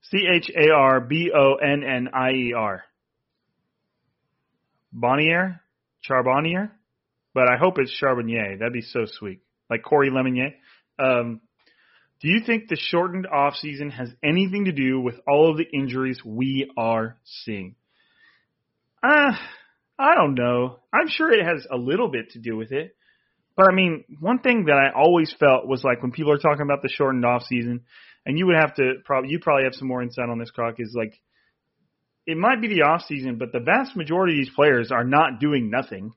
[0.04, 2.84] C H A R B O N N I E R.
[4.92, 5.62] Bonnier?
[6.02, 6.72] Charbonnier?
[7.34, 8.58] But I hope it's Charbonnier.
[8.58, 9.42] That'd be so sweet.
[9.70, 10.54] Like Corey Lemonier.
[10.98, 11.42] Um,
[12.22, 15.68] do you think the shortened off season has anything to do with all of the
[15.72, 17.76] injuries we are seeing?
[19.02, 19.32] Uh,
[19.98, 20.80] I don't know.
[20.92, 22.96] I'm sure it has a little bit to do with it.
[23.60, 26.62] But I mean, one thing that I always felt was like when people are talking
[26.62, 27.82] about the shortened off season,
[28.26, 30.76] and you would have to probably you probably have some more insight on this, Croc.
[30.78, 31.20] Is like
[32.26, 35.42] it might be the off season, but the vast majority of these players are not
[35.42, 36.14] doing nothing.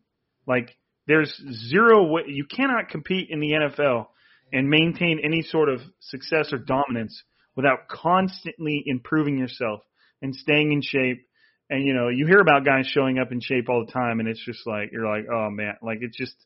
[0.47, 0.77] Like
[1.09, 1.35] there's
[1.69, 4.07] zero way you cannot compete in the NFL
[4.53, 7.25] and maintain any sort of success or dominance
[7.57, 9.81] without constantly improving yourself
[10.23, 11.27] and staying in shape.
[11.69, 14.29] And you know, you hear about guys showing up in shape all the time, and
[14.29, 16.37] it's just like you're like, oh man, like it's just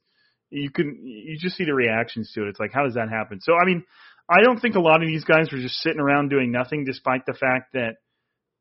[0.50, 2.48] you can you just see the reactions to it.
[2.48, 3.40] It's like, how does that happen?
[3.40, 3.84] So I mean,
[4.28, 7.26] I don't think a lot of these guys were just sitting around doing nothing, despite
[7.26, 7.96] the fact that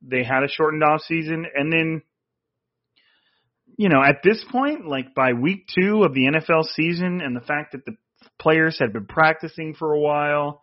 [0.02, 1.46] they had a shortened off season.
[1.54, 2.02] And then,
[3.78, 7.42] you know, at this point, like by week two of the NFL season, and the
[7.42, 7.96] fact that the
[8.40, 10.62] players had been practicing for a while,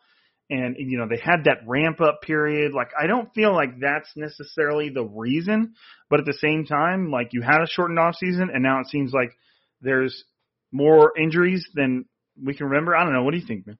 [0.50, 2.72] and you know they had that ramp up period.
[2.72, 5.74] Like I don't feel like that's necessarily the reason,
[6.10, 8.88] but at the same time, like you had a shortened off season, and now it
[8.88, 9.30] seems like
[9.80, 10.24] there's
[10.72, 12.06] more injuries than
[12.42, 12.96] we can remember.
[12.96, 13.22] I don't know.
[13.22, 13.78] What do you think, man?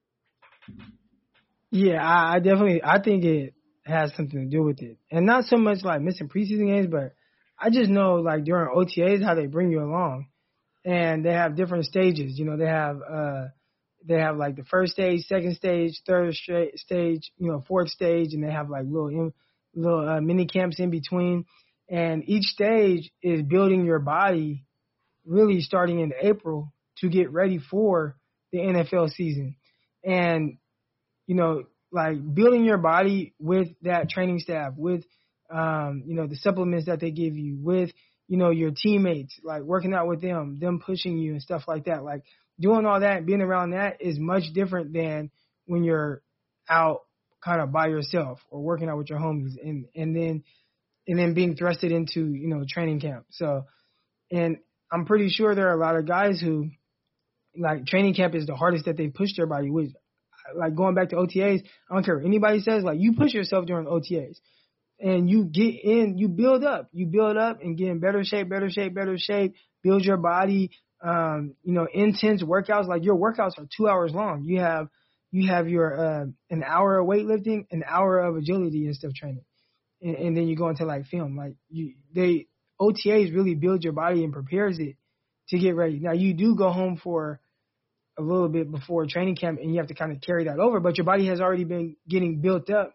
[1.71, 5.47] Yeah, I, I definitely I think it has something to do with it, and not
[5.47, 7.15] so much like missing preseason games, but
[7.59, 10.27] I just know like during OTAs how they bring you along,
[10.85, 12.39] and they have different stages.
[12.39, 13.47] You know, they have uh
[14.07, 18.45] they have like the first stage, second stage, third stage, you know, fourth stage, and
[18.45, 19.33] they have like little
[19.75, 21.47] little uh, mini camps in between,
[21.89, 24.67] and each stage is building your body,
[25.25, 28.17] really starting in April to get ready for
[28.51, 29.57] the NFL season,
[30.03, 30.57] and
[31.27, 35.05] you know, like building your body with that training staff, with,
[35.55, 37.91] um, you know, the supplements that they give you, with,
[38.29, 41.85] you know, your teammates, like working out with them, them pushing you and stuff like
[41.85, 42.03] that.
[42.03, 42.23] Like
[42.59, 45.31] doing all that, being around that is much different than
[45.67, 46.23] when you're
[46.69, 47.01] out
[47.45, 50.45] kind of by yourself or working out with your homies and, and then,
[51.07, 53.27] and then being thrusted into, you know, training camp.
[53.31, 53.65] So,
[54.31, 54.57] and
[54.91, 56.71] I'm pretty sure there are a lot of guys who,
[57.57, 59.93] like training camp is the hardest that they push their body with
[60.55, 63.67] like going back to OTAs, I don't care what anybody says, like you push yourself
[63.67, 64.39] during OTAs
[65.01, 68.49] and you get in, you build up, you build up and get in better shape,
[68.49, 70.71] better shape, better shape, build your body,
[71.03, 72.87] um, you know, intense workouts.
[72.87, 74.45] Like your workouts are two hours long.
[74.45, 74.89] You have,
[75.31, 79.45] you have your, uh, an hour of weightlifting, an hour of agility and stuff training.
[80.01, 82.47] And, and then you go into like film, like you, they,
[82.81, 84.97] OTAs really build your body and prepares it
[85.53, 85.99] to get ready.
[85.99, 87.39] Now you do go home for
[88.19, 90.81] a little bit before training camp and you have to kind of carry that over,
[90.81, 92.95] but your body has already been getting built up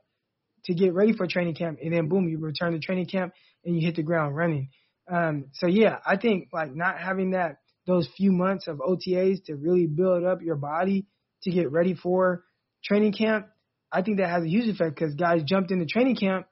[0.66, 1.78] to get ready for training camp.
[1.84, 4.70] And then boom, you return to training camp and you hit the ground running.
[5.10, 9.56] Um, so yeah, I think like not having that those few months of OTAs to
[9.56, 11.06] really build up your body
[11.44, 12.44] to get ready for
[12.84, 13.48] training camp,
[13.92, 16.48] I think that has a huge effect because guys jumped into training camp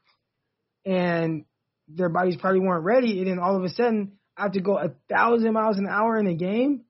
[0.86, 1.46] and
[1.88, 4.78] their bodies probably weren't ready, and then all of a sudden I have to go
[4.78, 6.84] a thousand miles an hour in a game,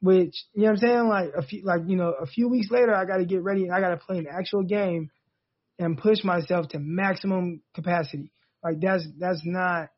[0.00, 2.70] which you know what I'm saying, like a few like you know a few weeks
[2.70, 5.10] later I got to get ready and I got to play an actual game
[5.78, 8.32] and push myself to maximum capacity.
[8.62, 9.88] Like that's that's not.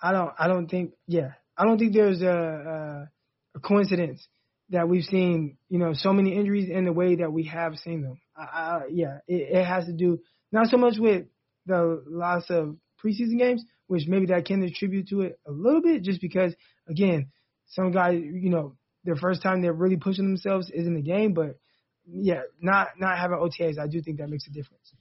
[0.00, 2.26] I don't I don't think yeah I don't think there's a,
[3.54, 4.26] a, a coincidence
[4.70, 8.02] that we've seen you know so many injuries in the way that we have seen
[8.02, 8.20] them.
[8.36, 10.18] I, I, yeah, it, it has to do
[10.50, 11.26] not so much with
[11.66, 16.02] the loss of preseason games, which maybe that can attribute to it a little bit,
[16.02, 16.54] just because
[16.88, 17.30] again,
[17.66, 18.74] some guys, you know,
[19.04, 21.58] their first time they're really pushing themselves is in the game, but
[22.06, 24.94] yeah, not not having OTAs, I do think that makes a difference.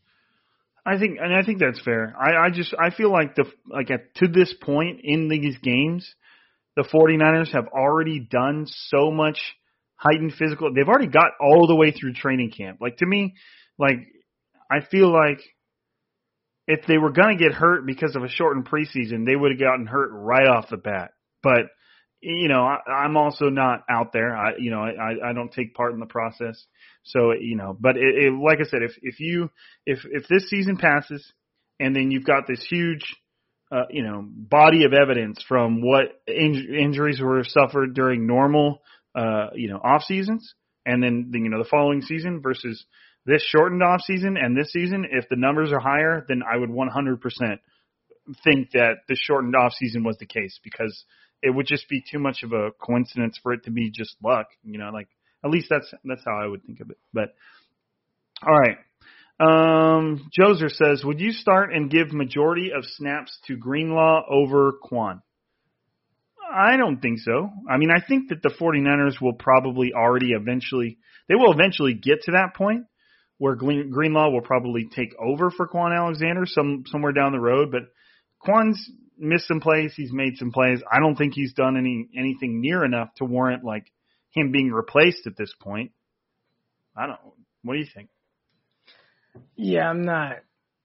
[0.85, 2.13] I think, and I think that's fair.
[2.19, 6.13] I, I just, I feel like the, like at, to this point in these games,
[6.75, 9.39] the 49ers have already done so much
[9.95, 10.73] heightened physical.
[10.73, 12.79] They've already got all the way through training camp.
[12.81, 13.35] Like to me,
[13.77, 13.99] like
[14.69, 15.39] I feel like
[16.71, 19.59] if they were going to get hurt because of a shortened preseason, they would have
[19.59, 21.11] gotten hurt right off the bat.
[21.43, 21.67] But
[22.21, 24.35] you know, I, I'm also not out there.
[24.35, 26.63] I, you know, I, I don't take part in the process.
[27.03, 29.49] So, you know, but it, it, like I said, if, if you,
[29.87, 31.33] if, if this season passes
[31.79, 33.01] and then you've got this huge,
[33.71, 38.81] uh, you know, body of evidence from what in, injuries were suffered during normal,
[39.15, 40.53] uh, you know, off seasons
[40.85, 42.85] and then, you know, the following season versus
[43.25, 46.69] this shortened off season and this season, if the numbers are higher, then I would
[46.69, 47.59] 100%
[48.43, 51.05] think that the shortened off season was the case because
[51.41, 54.47] it would just be too much of a coincidence for it to be just luck.
[54.63, 55.07] You know, like
[55.43, 56.97] at least that's that's how I would think of it.
[57.13, 57.33] But
[58.45, 58.77] all right.
[59.39, 65.21] Um, Joser says, would you start and give majority of snaps to Greenlaw over Kwon?
[66.53, 67.49] I don't think so.
[67.67, 72.23] I mean, I think that the 49ers will probably already eventually, they will eventually get
[72.23, 72.85] to that point
[73.41, 77.71] where Greenlaw will probably take over for Kwon Alexander some somewhere down the road.
[77.71, 77.81] But
[78.45, 79.93] Kwon's missed some plays.
[79.97, 80.79] He's made some plays.
[80.89, 83.91] I don't think he's done any anything near enough to warrant like
[84.29, 85.91] him being replaced at this point.
[86.95, 87.17] I don't.
[87.63, 88.09] What do you think?
[89.55, 90.33] Yeah, I'm not.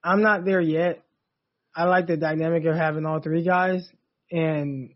[0.03, 1.03] I'm not there yet.
[1.75, 3.87] I like the dynamic of having all three guys,
[4.31, 4.95] and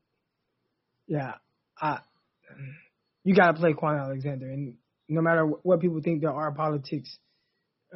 [1.05, 1.33] yeah,
[1.79, 1.99] I
[3.23, 7.19] you got to play Kwon Alexander, and no matter what people think there are politics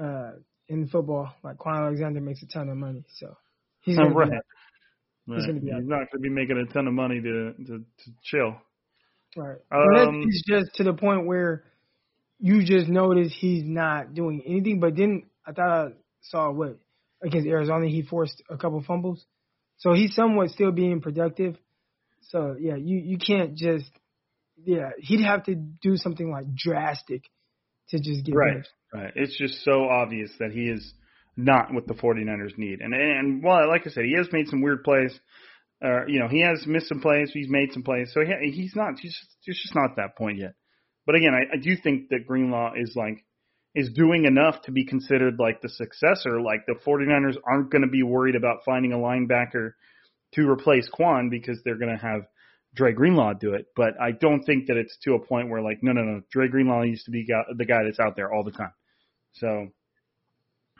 [0.02, 0.32] uh,
[0.68, 3.36] in football, like Kwon Alexander makes a ton of money, so
[3.82, 4.32] he's gonna right.
[4.32, 4.38] be
[5.28, 5.42] Right.
[5.42, 8.56] He's, he's not going to be making a ton of money to to, to chill.
[9.36, 9.58] Right.
[9.72, 11.64] Um, it's just to the point where
[12.40, 14.80] you just notice he's not doing anything.
[14.80, 16.78] But then I thought I saw what
[17.24, 19.26] against Arizona he forced a couple fumbles,
[19.78, 21.58] so he's somewhat still being productive.
[22.30, 23.90] So yeah, you you can't just
[24.64, 27.24] yeah he'd have to do something like drastic
[27.90, 28.54] to just get right.
[28.56, 28.70] Benched.
[28.96, 29.12] Right.
[29.16, 30.94] It's just so obvious that he is
[31.38, 32.80] not what the 49ers need.
[32.82, 35.18] And and well, like I said, he has made some weird plays.
[35.84, 37.32] Uh, you know, he has missed some plays.
[37.34, 38.12] He's made some plays.
[38.14, 38.98] So he, he's not.
[39.00, 40.54] He's just, he's just not at that point yet.
[41.06, 43.26] But again, I, I do think that Greenlaw is like
[43.76, 46.42] is doing enough to be considered like the successor.
[46.42, 49.72] Like the 49ers aren't going to be worried about finding a linebacker
[50.36, 52.22] to replace Kwon because they're going to have
[52.74, 53.68] Dre Greenlaw do it.
[53.76, 56.48] But I don't think that it's to a point where like no, no, no, Dre
[56.48, 58.72] Greenlaw used to be the guy that's out there all the time.
[59.36, 59.68] So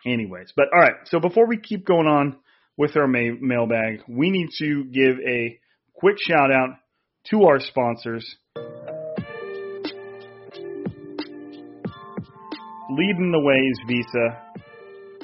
[0.06, 0.96] anyways, but all right.
[1.06, 2.38] So before we keep going on
[2.78, 5.60] with our ma- mailbag, we need to give a
[5.94, 6.70] quick shout out
[7.32, 8.24] to our sponsors.
[12.92, 14.28] Leading the way is Visa,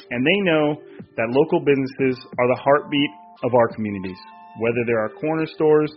[0.10, 0.82] and they know
[1.16, 3.10] that local businesses are the heartbeat
[3.44, 4.18] of our communities.
[4.60, 5.92] Whether there are corner stores,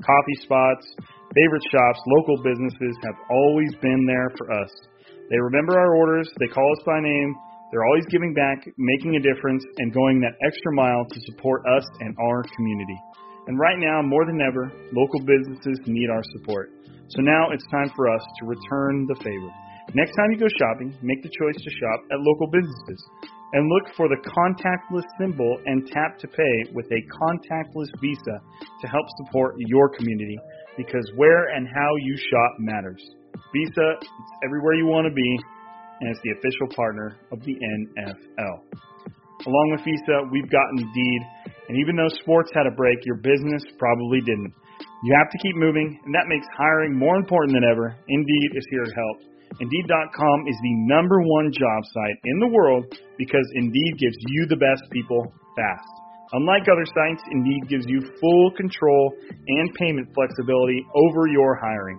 [0.00, 0.86] coffee spots,
[1.34, 4.70] favorite shops, local businesses have always been there for us.
[5.30, 7.34] They remember our orders, they call us by name,
[7.70, 11.86] they're always giving back, making a difference, and going that extra mile to support us
[12.00, 12.98] and our community.
[13.46, 16.70] And right now, more than ever, local businesses need our support.
[17.14, 19.50] So now it's time for us to return the favor.
[19.94, 23.02] Next time you go shopping, make the choice to shop at local businesses
[23.52, 28.38] and look for the contactless symbol and tap to pay with a contactless Visa
[28.82, 30.38] to help support your community
[30.76, 33.02] because where and how you shop matters.
[33.52, 35.38] Visa, it's everywhere you want to be
[36.00, 38.56] and it's the official partner of the NFL.
[39.46, 41.20] Along with Visa, we've got Indeed,
[41.68, 44.52] and even though sports had a break, your business probably didn't.
[45.04, 47.96] You have to keep moving, and that makes hiring more important than ever.
[48.08, 49.16] Indeed is here to help.
[49.60, 52.84] Indeed.com is the number one job site in the world
[53.18, 55.88] because Indeed gives you the best people fast.
[56.32, 61.98] Unlike other sites, Indeed gives you full control and payment flexibility over your hiring.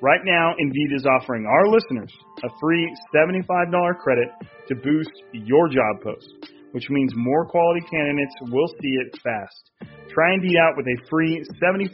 [0.00, 2.12] Right now, Indeed is offering our listeners
[2.44, 4.28] a free $75 credit
[4.68, 6.28] to boost your job post,
[6.70, 9.90] which means more quality candidates will see it fast.
[10.08, 11.90] Try Indeed out with a free $75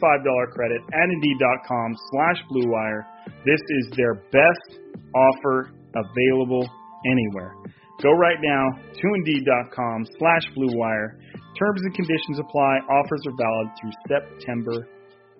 [0.53, 3.05] credit at Indeed.com slash BlueWire.
[3.43, 4.79] This is their best
[5.15, 6.69] offer available
[7.09, 7.55] anywhere.
[8.03, 8.69] Go right now
[9.01, 11.17] to Indeed.com slash BlueWire.
[11.57, 12.79] Terms and conditions apply.
[12.87, 14.87] Offers are valid through September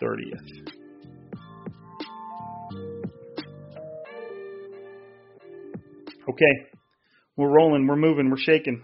[0.01, 0.84] 30th.
[6.27, 6.67] Okay,
[7.37, 8.83] we're rolling, we're moving, we're shaking.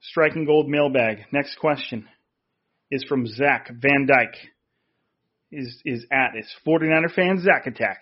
[0.00, 1.24] Striking gold mailbag.
[1.32, 2.06] Next question
[2.90, 4.36] is from Zach Van Dyke.
[5.50, 8.00] Is is at is 49er fan Zach Attack.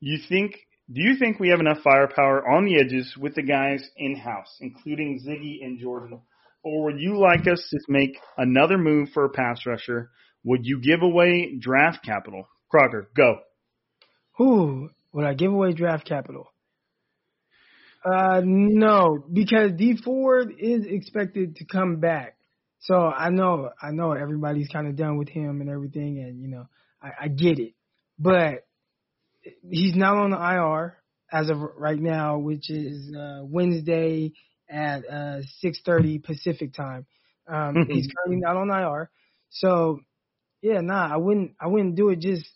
[0.00, 0.54] You think
[0.90, 4.56] do you think we have enough firepower on the edges with the guys in house,
[4.60, 6.20] including Ziggy and Jordan?
[6.64, 10.10] Or would you like us to make another move for a pass rusher?
[10.44, 12.46] Would you give away draft capital?
[12.70, 13.38] Crocker, go.
[14.36, 16.51] Who would I give away draft capital?
[18.04, 22.36] Uh, no, because Dee Ford is expected to come back.
[22.80, 26.48] So I know, I know everybody's kind of done with him and everything, and you
[26.48, 26.66] know,
[27.00, 27.74] I, I get it.
[28.18, 28.66] But
[29.70, 30.96] he's not on the IR
[31.32, 34.32] as of right now, which is uh, Wednesday
[34.68, 37.06] at uh, 6:30 Pacific time.
[37.46, 39.10] Um, he's currently not on IR,
[39.50, 40.00] so
[40.62, 42.48] yeah, nah, I wouldn't, I wouldn't do it just,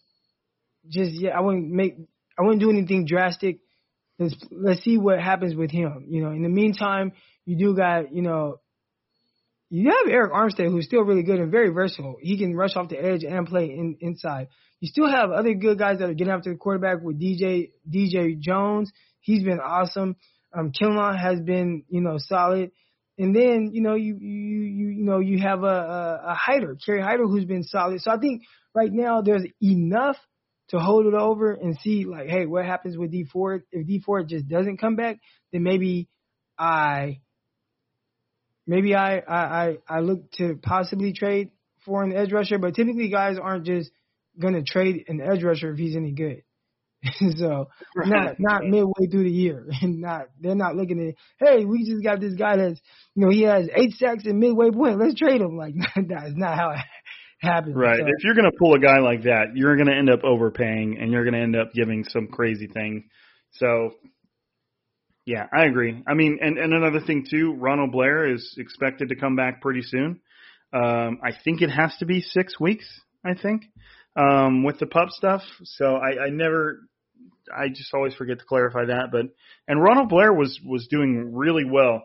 [0.88, 1.97] just yeah, I wouldn't make,
[2.38, 3.59] I wouldn't do anything drastic.
[4.18, 6.06] Let's let's see what happens with him.
[6.08, 7.12] You know, in the meantime,
[7.44, 8.60] you do got, you know,
[9.68, 12.16] you have Arik Armstead, who's still really good and very versatile.
[12.20, 14.48] He can rush off the edge and play in, inside.
[14.80, 18.38] You still have other good guys that are getting after the quarterback with DJ DJ
[18.38, 18.90] Jones.
[19.20, 20.16] He's been awesome.
[20.56, 22.70] Um, Kinlaw has been you know solid.
[23.18, 26.76] And then you know you you you you know you have a a, a Hyder,
[26.84, 28.00] Kerry Hyder, who's been solid.
[28.02, 28.42] So I think
[28.74, 30.16] right now there's enough
[30.70, 33.62] to hold it over and see like, hey, what happens with Dee Ford?
[33.70, 35.18] If Dee Ford just doesn't come back,
[35.52, 36.08] then maybe
[36.58, 37.20] I
[38.66, 41.50] maybe I I I, I look to possibly trade
[41.84, 42.58] for an edge rusher.
[42.58, 43.90] But typically guys aren't just
[44.38, 46.42] gonna trade an edge rusher if he's any good.
[47.36, 48.08] so right.
[48.08, 52.02] not not midway through the year, and not they're not looking at hey we just
[52.02, 52.80] got this guy that's
[53.14, 56.56] you know he has eight sacks in midway point let's trade him like that's not
[56.56, 56.78] how it
[57.47, 57.74] happens.
[57.74, 57.99] Right.
[57.99, 61.12] So, if you're gonna pull a guy like that, you're gonna end up overpaying and
[61.12, 63.09] you're gonna end up giving some crazy thing.
[63.53, 63.92] So
[65.24, 66.03] yeah, I agree.
[66.07, 69.82] I mean, and and another thing too, Ronald Blair is expected to come back pretty
[69.82, 70.20] soon.
[70.72, 72.86] Um, I think it has to be six weeks.
[73.24, 73.64] I think
[74.16, 75.42] um, with the pup stuff.
[75.64, 76.80] So I, I never,
[77.55, 79.09] I just always forget to clarify that.
[79.12, 79.26] But
[79.68, 82.03] and Ronald Blair was was doing really well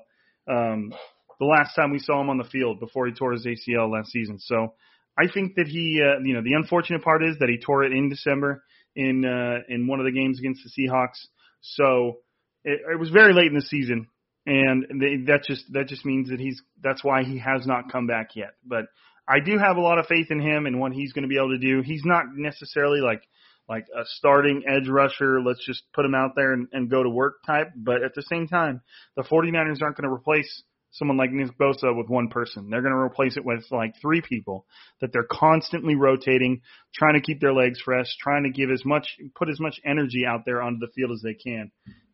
[0.49, 0.93] um,
[1.39, 4.11] the last time we saw him on the field before he tore his ACL last
[4.11, 4.37] season.
[4.39, 4.73] So
[5.17, 7.91] I think that he, uh, you know, the unfortunate part is that he tore it
[7.91, 8.63] in December
[8.95, 11.19] in uh, in one of the games against the Seahawks.
[11.61, 12.19] So
[12.63, 14.07] it, it was very late in the season,
[14.45, 18.07] and they, that just that just means that he's that's why he has not come
[18.07, 18.51] back yet.
[18.65, 18.85] But
[19.27, 21.37] I do have a lot of faith in him and what he's going to be
[21.37, 21.81] able to do.
[21.81, 23.21] He's not necessarily like
[23.69, 27.09] like a starting edge rusher, let's just put him out there and, and go to
[27.09, 27.71] work type.
[27.75, 28.81] But at the same time,
[29.15, 32.69] the 49ers aren't going to replace someone like Nick Bosa with one person.
[32.69, 34.65] They're going to replace it with like three people
[34.99, 36.61] that they're constantly rotating,
[36.93, 40.25] trying to keep their legs fresh, trying to give as much, put as much energy
[40.27, 41.71] out there onto the field as they can.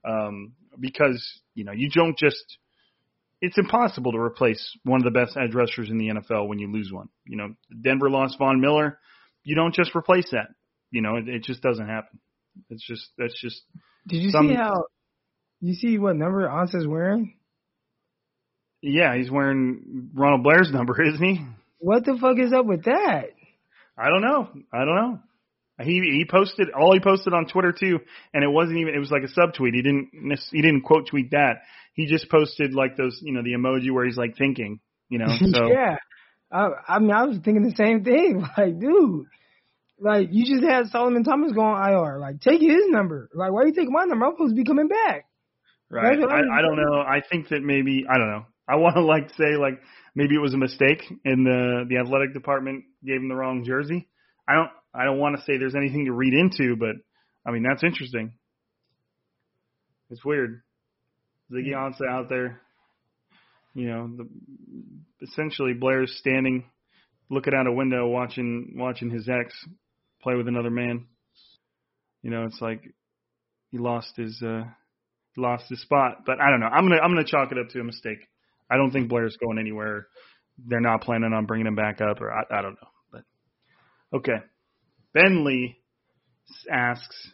[0.07, 2.57] Um, because, you know, you don't just,
[3.41, 6.71] it's impossible to replace one of the best edge rushers in the NFL when you
[6.71, 7.09] lose one.
[7.25, 8.99] You know, Denver lost Von Miller.
[9.43, 10.47] You don't just replace that.
[10.91, 12.19] You know, it, it just doesn't happen.
[12.69, 13.61] It's just that's just.
[14.07, 14.86] Did you some, see how?
[15.59, 17.36] You see what number Ansah's wearing?
[18.88, 21.45] Yeah, he's wearing Ronald Blair's number, isn't he?
[21.79, 23.31] What the fuck is up with that?
[23.97, 24.49] I don't know.
[24.73, 25.19] I don't know.
[25.79, 27.99] He he posted all he posted on Twitter too,
[28.33, 29.73] and it wasn't even it was like a subtweet.
[29.73, 30.09] He didn't
[30.51, 31.61] he didn't quote tweet that.
[31.93, 34.79] He just posted like those you know the emoji where he's like thinking,
[35.09, 35.27] you know.
[35.53, 35.97] So yeah,
[36.51, 38.43] I, I mean I was thinking the same thing.
[38.57, 39.25] Like, dude,
[39.99, 42.17] like you just had Solomon Thomas go on IR.
[42.17, 43.29] Like, take his number.
[43.35, 44.25] Like, why are you taking my number?
[44.25, 45.25] I'm supposed to be coming back.
[45.89, 46.17] Right.
[46.17, 46.99] I, I don't know.
[46.99, 48.45] I think that maybe I don't know.
[48.68, 49.80] I want to like say like
[50.15, 54.07] maybe it was a mistake and the the athletic department gave him the wrong jersey.
[54.47, 56.95] I don't I don't want to say there's anything to read into, but
[57.45, 58.34] I mean that's interesting.
[60.09, 60.61] It's weird.
[61.51, 62.61] Ziggy Ansah out there,
[63.74, 64.28] you know, the,
[65.22, 66.65] essentially Blair's standing,
[67.30, 69.53] looking out a window, watching watching his ex
[70.22, 71.05] play with another man.
[72.22, 72.82] You know, it's like
[73.72, 74.63] he lost his uh
[75.38, 76.24] lost his spot.
[76.26, 76.68] But I don't know.
[76.68, 78.20] I'm gonna I'm gonna chalk it up to a mistake.
[78.70, 80.07] I don't think Blair's going anywhere.
[80.65, 82.89] They're not planning on bringing him back up, or I, I don't know.
[83.11, 84.38] But okay,
[85.13, 85.78] Ben Lee
[86.72, 87.32] asks,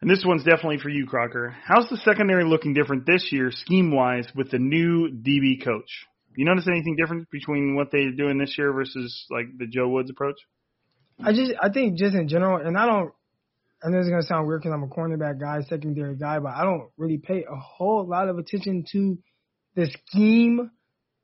[0.00, 1.54] and this one's definitely for you, Crocker.
[1.64, 6.06] How's the secondary looking different this year, scheme wise, with the new DB coach?
[6.36, 10.10] You notice anything different between what they're doing this year versus like the Joe Woods
[10.10, 10.36] approach?
[11.22, 13.12] I just I think just in general, and I don't.
[13.84, 16.64] I know it's gonna sound weird because I'm a cornerback guy, secondary guy, but I
[16.64, 19.18] don't really pay a whole lot of attention to
[19.74, 20.70] the scheme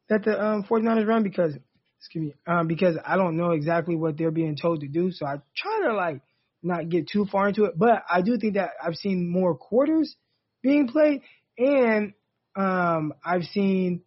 [0.09, 1.55] that the um, 49ers run because
[1.99, 5.11] excuse me um, because I don't know exactly what they're being told to do.
[5.11, 6.23] So I try to like
[6.63, 10.15] not get too far into it, but I do think that I've seen more quarters
[10.63, 11.23] being played,
[11.57, 12.15] and
[12.57, 14.03] um, I've seen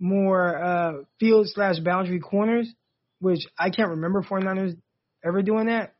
[0.00, 2.68] more uh, field slash boundary corners,
[3.20, 4.76] which I can't remember 49ers
[5.24, 5.94] ever doing that.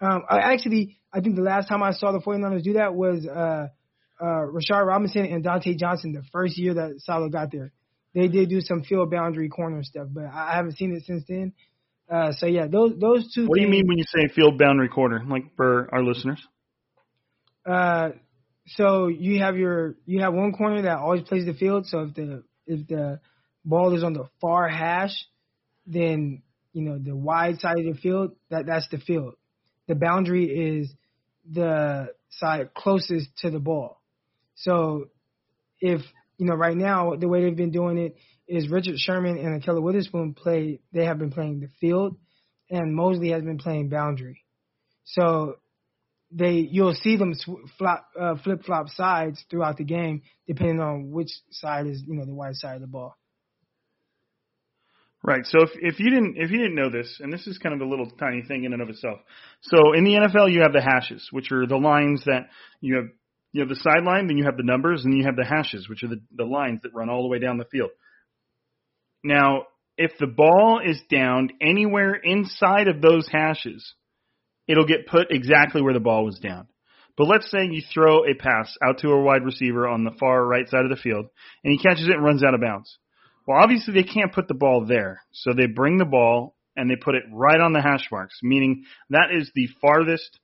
[0.00, 3.26] Um, I actually, I think the last time I saw the 49ers do that was
[3.26, 3.68] uh,
[4.22, 7.72] uh, Rashard Robinson and Dontae Johnson the first year that Saleh got there.
[8.14, 11.52] They did do some field boundary corner stuff, but I haven't seen it since then.
[12.10, 13.46] Uh, so yeah, those those two.
[13.46, 15.24] What do you mean when you say field boundary corner?
[15.26, 16.46] Like for our listeners?
[17.64, 18.10] Uh,
[18.66, 21.86] so you have your you have one corner that always plays the field.
[21.86, 23.20] So if the if the
[23.64, 25.14] ball is on the far hash,
[25.86, 26.42] then
[26.72, 29.34] you know the wide side of the field that that's the field.
[29.88, 30.92] The boundary is
[31.50, 34.01] the side closest to the ball.
[34.62, 35.06] So
[35.80, 36.00] if
[36.38, 38.16] you know right now the way they've been doing it
[38.48, 40.80] is Richard Sherman and Ahkello Witherspoon play.
[40.92, 42.16] They have been playing the field,
[42.70, 44.44] and Moseley has been playing boundary.
[45.04, 45.56] So
[46.30, 47.34] they you'll see them
[47.80, 52.34] uh, flip flop sides throughout the game, depending on which side is you know the
[52.34, 53.16] wide side of the ball.
[55.24, 55.46] Right.
[55.46, 57.80] So if if you didn't if you didn't know this, and this is kind of
[57.80, 59.20] a little tiny thing in and of itself.
[59.62, 62.48] So in the NFL, you have the hashes, which are the lines that
[62.80, 63.04] you have.
[63.52, 66.02] You have the sideline, then you have the numbers, and you have the hashes, which
[66.02, 67.90] are the the lines that run all the way down the field.
[69.22, 69.64] Now,
[69.96, 73.94] if the ball is downed anywhere inside of those hashes,
[74.66, 76.68] it'll get put exactly where the ball was down.
[77.16, 80.44] But let's say you throw a pass out to a wide receiver on the far
[80.44, 81.26] right side of the field,
[81.62, 82.98] and he catches it and runs out of bounds.
[83.46, 86.96] Well, obviously they can't put the ball there, so they bring the ball and they
[86.96, 90.40] put it right on the hash marks, meaning that is the farthest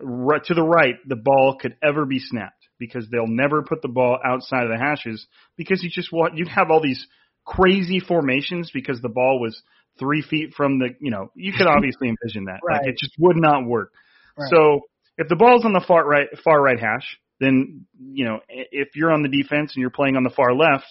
[0.00, 3.88] right to the right the ball could ever be snapped because they'll never put the
[3.88, 5.26] ball outside of the hashes
[5.56, 7.06] because you just want you'd have all these
[7.44, 9.60] crazy formations because the ball was
[9.98, 12.88] three feet from the you know you could obviously envision that like Right.
[12.88, 13.92] it just would not work.
[14.36, 14.50] Right.
[14.50, 14.80] So
[15.18, 19.12] if the ball's on the far right far right hash, then you know if you're
[19.12, 20.86] on the defense and you're playing on the far left,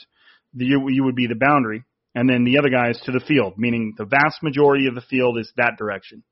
[0.54, 1.84] the, you you would be the boundary,
[2.14, 5.02] and then the other guy is to the field, meaning the vast majority of the
[5.02, 6.24] field is that direction.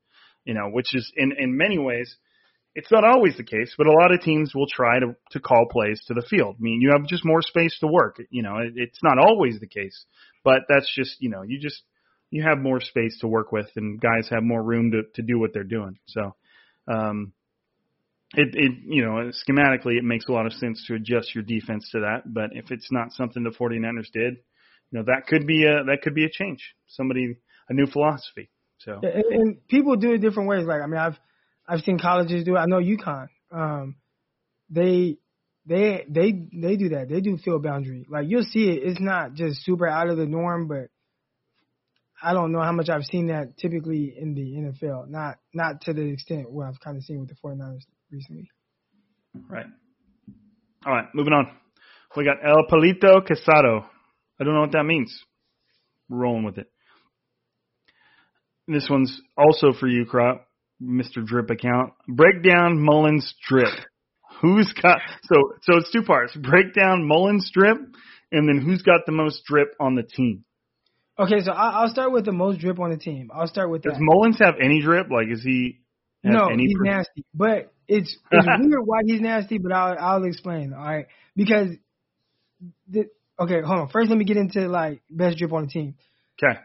[0.46, 2.16] You know, which is in in many ways.
[2.76, 5.68] It's not always the case, but a lot of teams will try to to call
[5.70, 6.56] plays to the field.
[6.60, 8.22] I mean, you have just more space to work.
[8.30, 10.06] You know, it, it's not always the case,
[10.44, 11.82] but that's just you know, you just
[12.30, 15.40] you have more space to work with, and guys have more room to to do
[15.40, 15.98] what they're doing.
[16.08, 16.36] So,
[16.88, 17.34] um,
[18.36, 21.90] it it you know schematically it makes a lot of sense to adjust your defense
[21.92, 22.32] to that.
[22.32, 24.38] But if it's not something the 49ers did,
[24.92, 26.76] you know that could be a that could be a change.
[26.88, 28.50] Somebody a new philosophy.
[28.80, 30.66] So And, and people do it different ways.
[30.66, 31.20] Like I mean, I've
[31.70, 32.60] I've seen colleges do it.
[32.60, 33.28] I know UConn.
[33.52, 33.96] Um,
[34.70, 35.18] they
[35.66, 37.08] they they they do that.
[37.10, 38.08] They do field boundary.
[38.10, 38.82] Like you'll see it.
[38.84, 40.90] It's not just super out of the norm, but
[42.22, 45.10] I don't know how much I've seen that typically in the NFL.
[45.10, 48.50] Not not to the extent where I've kind of seen with the 49ers recently.
[49.48, 49.68] Right.
[50.86, 51.52] All right, moving on.
[52.16, 53.86] We got El Palito Quesado.
[54.40, 55.24] I don't know what that means.
[56.10, 56.68] Rolling with it.
[58.68, 60.48] This one's also for you, Crop,
[60.82, 61.26] Mr.
[61.26, 61.94] Drip account.
[62.08, 63.74] Break down Mullens drip.
[64.42, 66.36] Who's got so so it's two parts.
[66.36, 67.78] Break down Mullens drip,
[68.32, 70.46] and then who's got the most drip on the team?
[71.18, 73.30] Okay, so I, I'll start with the most drip on the team.
[73.34, 73.90] I'll start with that.
[73.90, 73.98] Does.
[74.00, 75.08] Mullens have any drip?
[75.12, 75.82] Like, is he?
[76.24, 77.26] No, any he's per- nasty.
[77.34, 80.74] But it's it's weird why he's nasty, but I'll I'll explain.
[80.74, 81.70] All right, because
[82.88, 83.06] the,
[83.40, 83.90] okay, hold on.
[83.90, 85.96] First, let me get into like best drip on the team.
[86.42, 86.60] Okay.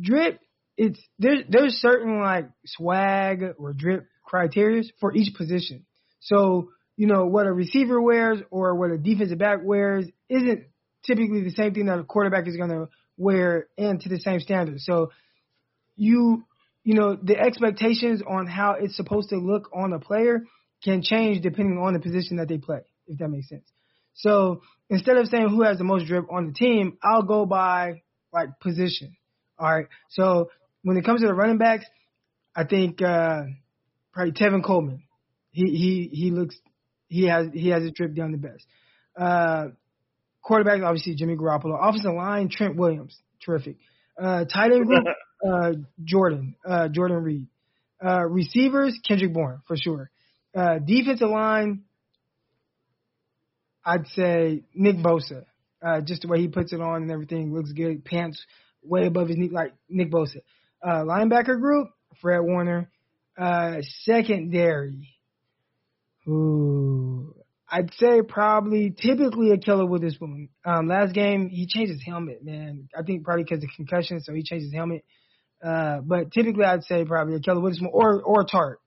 [0.00, 0.40] Drip,
[0.76, 5.86] it's there's there's certain like swag or drip criteria for each position.
[6.20, 10.64] So you know what a receiver wears or what a defensive back wears isn't
[11.04, 14.40] typically the same thing that a quarterback is going to wear and to the same
[14.40, 14.80] standard.
[14.80, 15.12] So
[15.96, 16.44] you
[16.84, 20.44] you know the expectations on how it's supposed to look on a player
[20.84, 23.66] can change depending on the position that they play, if that makes sense.
[24.14, 28.02] So instead of saying who has the most drip on the team, I'll go by
[28.32, 29.16] like position.
[29.58, 29.86] All right.
[30.10, 30.50] So
[30.86, 31.84] when it comes to the running backs,
[32.54, 33.42] I think uh
[34.12, 35.02] probably Tevin Coleman.
[35.50, 36.56] He he he looks
[37.08, 38.64] he has he has a trip down the best.
[39.18, 39.68] Uh
[40.42, 41.76] quarterback obviously Jimmy Garoppolo.
[41.76, 43.78] Offensive line Trent Williams, terrific.
[44.16, 45.04] Uh tight end group
[45.50, 45.72] uh
[46.04, 47.48] Jordan, uh Jordan Reed.
[48.02, 50.08] Uh receivers Kendrick Bourne for sure.
[50.56, 51.82] Uh defensive line
[53.84, 55.46] I'd say Nick Bosa.
[55.84, 58.04] Uh, just the way he puts it on and everything looks good.
[58.04, 58.44] Pants
[58.82, 60.38] way above his knee, like Nick Bosa.
[60.82, 61.88] Uh, linebacker group,
[62.20, 62.90] Fred Warner.
[63.38, 65.08] Uh, secondary.
[66.26, 67.34] Ooh,
[67.68, 70.48] I'd say probably typically Ahkello Witherspoon.
[70.64, 72.88] Um, last game he changed his helmet, man.
[72.96, 75.04] I think probably because of concussion, so he changed his helmet.
[75.62, 78.80] Uh, but typically I'd say probably Ahkello Witherspoon or or Tart,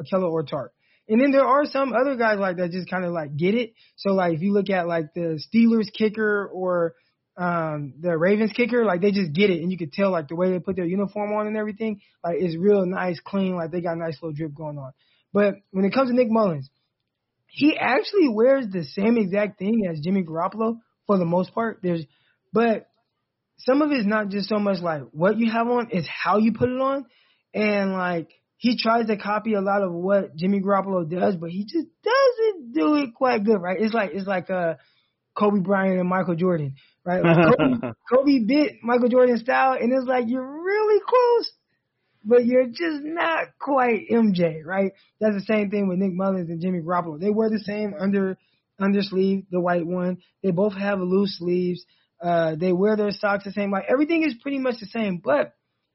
[0.00, 0.72] Ahkello or Tart.
[1.08, 3.72] And then there are some other guys like that just kind of like get it.
[3.96, 6.94] So like if you look at like the Steelers kicker or
[7.38, 10.34] um the Ravens kicker, like they just get it and you could tell like the
[10.34, 13.80] way they put their uniform on and everything, like it's real nice, clean, like they
[13.80, 14.92] got a nice little drip going on.
[15.32, 16.68] But when it comes to Nick Mullens,
[17.46, 21.78] he actually wears the same exact thing as Jimmy Garoppolo for the most part.
[21.82, 22.04] There's
[22.52, 22.88] but
[23.58, 26.52] some of it's not just so much like what you have on, it's how you
[26.52, 27.06] put it on.
[27.54, 31.64] And like he tries to copy a lot of what Jimmy Garoppolo does, but he
[31.64, 33.80] just doesn't do it quite good, right?
[33.80, 34.74] It's like it's like uh
[35.36, 36.74] Kobe Bryant and Michael Jordan,
[37.08, 37.24] right?
[37.24, 41.50] Like Kobe, Kobe bit Michael Jordan style, and it's like you're really close,
[42.24, 44.92] but you're just not quite MJ, right?
[45.20, 47.18] That's the same thing with Nick Mullens and Jimmy Garoppolo.
[47.18, 48.36] They wear the same under
[48.78, 50.18] under sleeve, the white one.
[50.42, 51.84] They both have loose sleeves.
[52.22, 53.70] Uh, they wear their socks the same.
[53.70, 55.54] Like everything is pretty much the same, but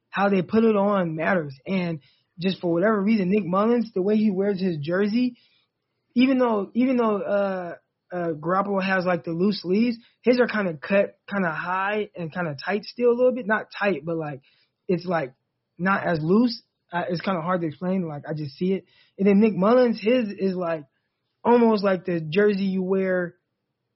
[0.10, 1.56] how they put it on matters.
[1.68, 2.00] And
[2.40, 5.38] just for whatever reason, Nick Mullens, the way he wears his jersey,
[6.16, 7.76] even though even though uh
[8.14, 12.10] uh Garoppolo has like the loose sleeves, his are kind of cut kind of high
[12.16, 14.42] and kind of tight still a little bit, not tight, but like
[14.88, 15.34] it's like
[15.78, 16.62] not as loose.
[16.92, 18.08] Uh, it's kind of hard to explain.
[18.08, 18.86] Like I just see it.
[19.18, 20.86] And then Nick Mullens, his is like
[21.44, 23.36] almost like the jersey you wear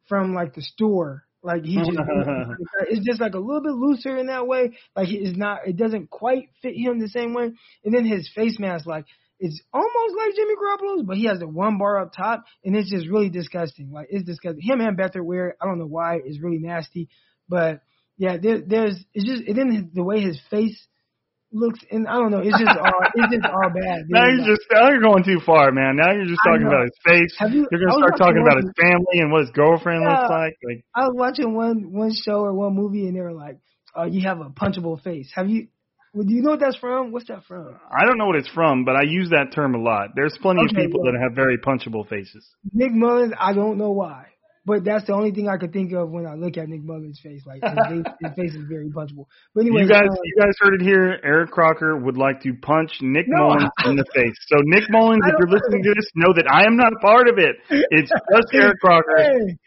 [0.08, 1.24] from like the store.
[1.44, 1.92] Like he just,
[2.90, 4.78] it's just like a little bit looser in that way.
[4.96, 7.52] Like it's not, it doesn't quite fit him the same way.
[7.86, 9.06] And then his face mask, like
[9.40, 12.90] it's almost like Jimmy Garoppolo's, but he has the one bar up top, and it's
[12.90, 13.92] just really disgusting.
[13.92, 14.62] Like it's disgusting.
[14.64, 15.56] Him and Beathard wear.
[15.62, 16.20] I don't know why.
[16.26, 17.10] It's really nasty,
[17.48, 17.82] but
[18.18, 20.88] yeah, there, there's it's just and then the way his face
[21.52, 22.40] looks, and I don't know.
[22.40, 24.00] It's just all it's just all bad.
[24.04, 24.10] Dude.
[24.10, 25.96] Now you're Like, just now you're going too far, man.
[25.96, 27.36] Now you're just talking about his face.
[27.40, 30.56] Have you- You're gonna start talking about his family and what his girlfriend looks like.
[30.66, 33.58] Like I was watching one one show or one movie, and they were like,
[33.96, 35.68] "Oh, you have a punchable face." Have you?
[36.18, 37.12] Well, do you know what that's from?
[37.12, 37.78] What's that from?
[37.94, 40.16] I don't know what it's from, but I use that term a lot.
[40.16, 42.44] There's plenty of people well- that have very punchable faces.
[42.74, 44.26] Nick Mullens, I don't know why,
[44.66, 47.20] but that's the only thing I could think of when I look at Nick Mullens'
[47.22, 47.46] face.
[47.46, 49.28] Like his, face, his face is very punchable.
[49.54, 51.20] But anyway, you guys, uh, you guys heard it here.
[51.24, 54.34] Eric Crocker would like to punch Nick No, Mullens in the face.
[54.48, 57.30] So Nick Mullens, if you're listening to this, know that I am not a part
[57.30, 57.58] of it.
[57.70, 59.18] It's just Eric Crocker.
[59.22, 59.58] Hey,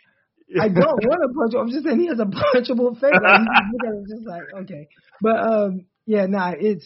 [0.59, 1.61] I don't want to punch him.
[1.61, 3.15] I'm just saying he has a punchable face.
[3.15, 4.89] Like, you look at him just like okay,
[5.23, 6.85] but um, yeah, nah, it's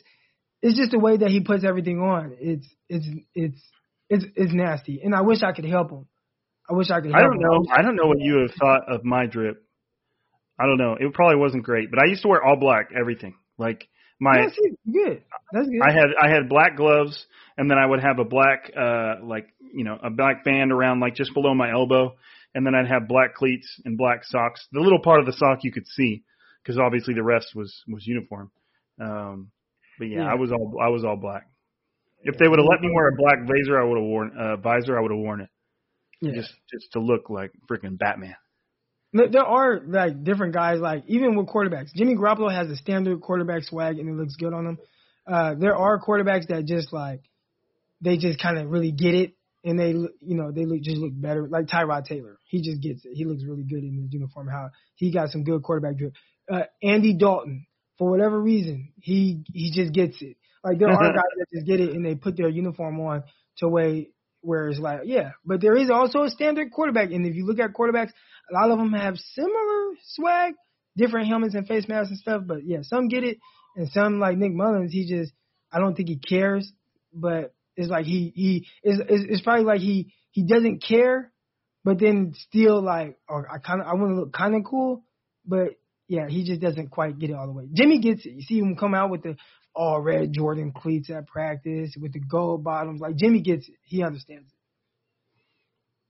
[0.61, 2.37] it's just the way that he puts everything on.
[2.39, 3.61] It's it's it's
[4.11, 6.07] it's it's nasty, and I wish I could help him.
[6.69, 7.11] I wish I could.
[7.11, 7.41] Help I don't him.
[7.41, 7.65] know.
[7.73, 9.65] I don't know what you have thought of my drip.
[10.61, 10.97] I don't know.
[11.01, 13.35] It probably wasn't great, but I used to wear all black everything.
[13.57, 13.89] Like
[14.21, 15.23] my That's good.
[15.53, 15.81] That's good.
[15.83, 19.49] I had I had black gloves and then I would have a black uh like
[19.73, 22.15] you know a black band around like just below my elbow
[22.55, 24.67] and then I'd have black cleats and black socks.
[24.71, 26.25] The little part of the sock you could see
[26.63, 28.51] because obviously the rest was was uniform.
[29.01, 29.51] Um
[29.99, 30.33] but yeah, Yeah.
[30.33, 31.47] I was all I was all black.
[32.23, 34.57] If they would have let me wear a black visor, I would have worn uh
[34.57, 35.49] visor, I would have worn it.
[36.21, 36.33] yeah.
[36.35, 38.37] Just just to look like freaking Batman.
[39.13, 41.95] There there are like different guys, like even with quarterbacks.
[41.95, 44.79] Jimmy Garoppolo has a standard quarterback swag and it looks good on him.
[45.27, 47.21] Uh, there are quarterbacks that just like
[48.01, 49.35] they just kind of really get it
[49.65, 51.47] and they you know they look just look better.
[51.49, 53.13] Like Tyrod Taylor, he just gets it.
[53.15, 54.49] He looks really good in his uniform.
[54.49, 56.13] How he got some good quarterback drip.
[56.51, 57.67] Uh, Andy Dalton,
[57.99, 60.37] for whatever reason, he he just gets it.
[60.63, 61.13] Like there are uh-huh.
[61.13, 63.25] guys that just get it and they put their uniform on
[63.59, 64.09] to way
[64.41, 65.33] where it's like yeah.
[65.45, 68.11] But there is also a standard quarterback, and if you look at quarterbacks,
[68.51, 70.55] a lot of them have similar swag,
[70.97, 72.43] different helmets and face masks and stuff.
[72.47, 73.39] But yeah, some get it,
[73.77, 75.33] and some like Nick Mullens, he just
[75.73, 76.71] I don't think he cares,
[77.13, 81.33] but it's like he he is it's, it's probably like he he doesn't care,
[81.85, 85.05] but then still like oh, I kind of I want to look kind of cool,
[85.47, 85.71] but
[86.09, 87.65] yeah, he just doesn't quite get it all the way.
[87.73, 88.33] Jimmy gets it.
[88.33, 89.37] You see him come out with the
[89.75, 93.01] all red Jordan cleats at practice with the gold bottoms.
[93.01, 93.75] Like Jimmy gets it.
[93.83, 94.55] He understands it.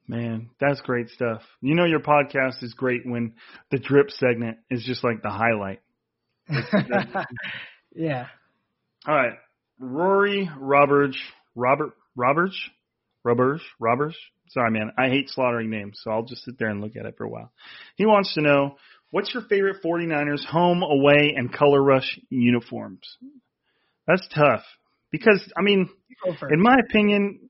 [0.07, 1.41] Man, that's great stuff.
[1.63, 3.35] You know your podcast is great when
[3.71, 5.81] the drip segment is just like the highlight.
[7.95, 8.27] yeah.
[9.07, 9.39] All right.
[9.79, 11.19] Rory Roberts
[11.55, 12.59] Robert Roberts
[13.25, 14.17] Roberts Roberts.
[14.51, 14.93] Sorry, man.
[14.99, 17.29] I hate slaughtering names, so I'll just sit there and look at it for a
[17.29, 17.51] while.
[17.97, 18.77] He wants to know
[19.15, 23.17] what's your favorite 49ers home, away, and color rush uniforms?
[24.09, 24.65] That's tough
[25.13, 25.89] because I mean,
[26.51, 27.49] in my opinion,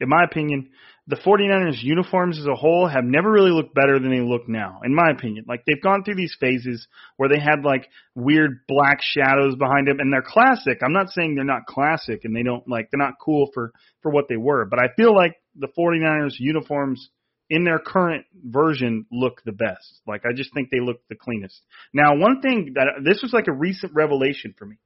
[0.00, 0.70] in my opinion,
[1.06, 4.80] the 49ers uniforms as a whole have never really looked better than they look now,
[4.84, 5.44] in my opinion.
[5.46, 6.88] Like they've gone through these phases
[7.18, 10.78] where they had like weird black shadows behind them and they're classic.
[10.82, 14.10] I'm not saying they're not classic and they don't like they're not cool for for
[14.10, 17.10] what they were, but I feel like the 49ers uniforms
[17.52, 20.00] in their current version look the best.
[20.06, 21.60] Like I just think they look the cleanest.
[21.92, 24.76] Now, one thing that this was like a recent revelation for me.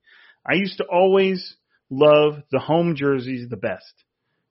[0.44, 1.54] I used to always
[1.90, 3.92] love the home jerseys the best.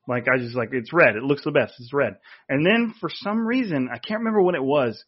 [0.07, 1.17] Like I just like it's red.
[1.17, 1.73] It looks the best.
[1.77, 2.15] It's red.
[2.47, 5.03] And then for some reason, I can't remember what it was.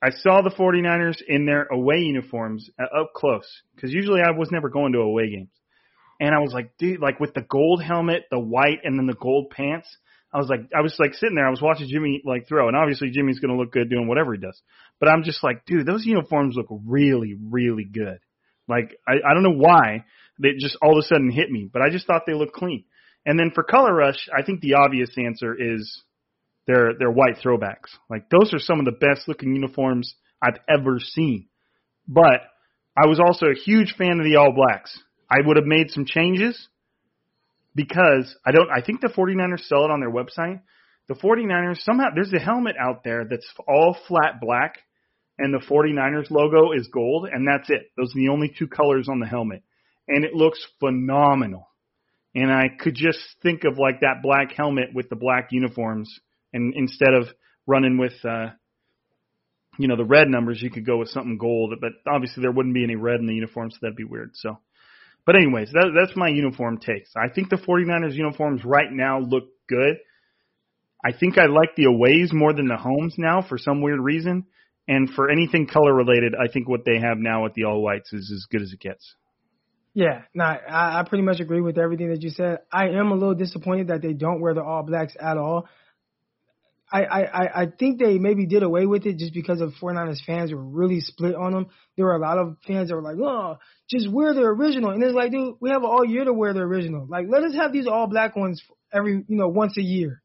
[0.00, 4.50] I saw the 49ers in their away uniforms uh, up close because usually I was
[4.52, 5.50] never going to away games.
[6.20, 9.16] And I was like, dude, like with the gold helmet, the white, and then the
[9.20, 9.88] gold pants.
[10.34, 11.46] I was like, I was like sitting there.
[11.46, 14.34] I was watching Jimmy like throw, and obviously Jimmy's going to look good doing whatever
[14.34, 14.60] he does.
[14.98, 18.18] But I'm just like, dude, those uniforms look really, really good.
[18.66, 20.04] Like I, I don't know why
[20.42, 22.84] they just all of a sudden hit me, but I just thought they looked clean.
[23.24, 26.02] And then for Color Rush, I think the obvious answer is
[26.66, 27.94] their their white throwbacks.
[28.10, 31.46] Like those are some of the best looking uniforms I've ever seen.
[32.08, 32.42] But
[32.96, 34.98] I was also a huge fan of the All Blacks.
[35.30, 36.68] I would have made some changes
[37.74, 40.60] because I don't I think the 49ers sell it on their website.
[41.08, 44.78] The 49ers somehow there's a helmet out there that's all flat black
[45.38, 47.90] and the 49ers logo is gold and that's it.
[47.96, 49.62] Those are the only two colors on the helmet.
[50.06, 51.68] And it looks phenomenal
[52.34, 56.12] and I could just think of like that black helmet with the black uniforms,
[56.52, 57.28] and instead of
[57.66, 58.48] running with, uh,
[59.78, 61.74] you know, the red numbers, you could go with something gold.
[61.80, 64.30] But obviously, there wouldn't be any red in the uniform, so that'd be weird.
[64.34, 64.58] So,
[65.26, 67.10] but anyways, that, that's my uniform takes.
[67.16, 69.96] I think the 49ers uniforms right now look good.
[71.04, 74.46] I think I like the aways more than the homes now for some weird reason.
[74.86, 78.12] And for anything color related, I think what they have now with the all whites
[78.12, 79.14] is as good as it gets.
[79.94, 82.58] Yeah, no, I, I pretty much agree with everything that you said.
[82.70, 85.68] I am a little disappointed that they don't wear the All Blacks at all.
[86.92, 90.52] I, I, I think they maybe did away with it just because of 49ers fans
[90.52, 91.66] were really split on them.
[91.96, 93.56] There were a lot of fans that were like, oh,
[93.90, 94.90] just wear the original.
[94.90, 97.06] And it's like, dude, we have all year to wear the original.
[97.08, 98.62] Like, let us have these all black ones
[98.92, 100.22] every, you know, once a year.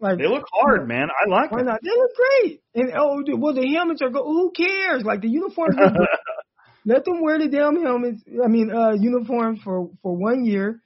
[0.00, 1.08] Like they look hard, man.
[1.08, 1.68] I like why them.
[1.68, 1.80] not?
[1.82, 2.60] They look great.
[2.74, 4.24] And oh, dude, well, the helmets are go.
[4.24, 5.02] Who cares?
[5.04, 5.76] Like the uniforms.
[6.84, 8.22] Let them wear the damn helmets.
[8.44, 10.82] I mean, uh, uniforms for for one year,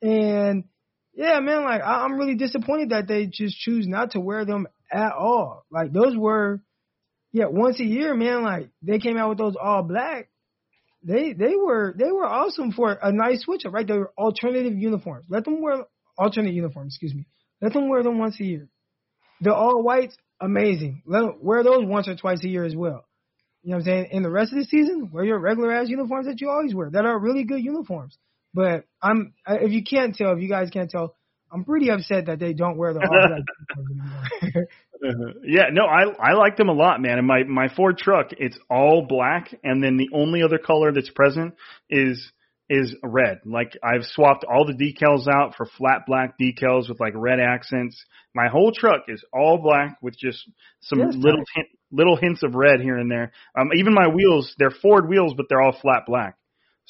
[0.00, 0.64] and
[1.14, 4.66] yeah, man, like I, I'm really disappointed that they just choose not to wear them
[4.92, 5.64] at all.
[5.70, 6.60] Like those were,
[7.32, 8.42] yeah, once a year, man.
[8.42, 10.28] Like they came out with those all black.
[11.02, 13.86] They they were they were awesome for a nice switch up, right?
[13.86, 15.26] They were alternative uniforms.
[15.28, 15.84] Let them wear
[16.18, 16.94] alternate uniforms.
[16.94, 17.26] Excuse me.
[17.60, 18.68] Let them wear them once a year.
[19.40, 21.02] The all whites, amazing.
[21.06, 23.04] Let them wear those once or twice a year as well.
[23.62, 24.08] You know what I'm saying?
[24.10, 26.90] In the rest of the season, wear your regular ass uniforms that you always wear.
[26.90, 28.18] That are really good uniforms.
[28.54, 31.16] But I'm if you can't tell, if you guys can't tell,
[31.52, 33.42] I'm pretty upset that they don't wear the all black
[34.46, 35.38] anymore.
[35.44, 37.18] yeah, no, I I like them a lot, man.
[37.18, 41.10] And my my Ford truck, it's all black, and then the only other color that's
[41.10, 41.54] present
[41.90, 42.32] is
[42.70, 43.40] is red.
[43.44, 48.02] Like I've swapped all the decals out for flat black decals with like red accents.
[48.34, 50.48] My whole truck is all black with just
[50.80, 51.46] some yes, little nice.
[51.54, 53.32] hint, little hints of red here and there.
[53.58, 56.36] Um, even my wheels, they're Ford wheels, but they're all flat black.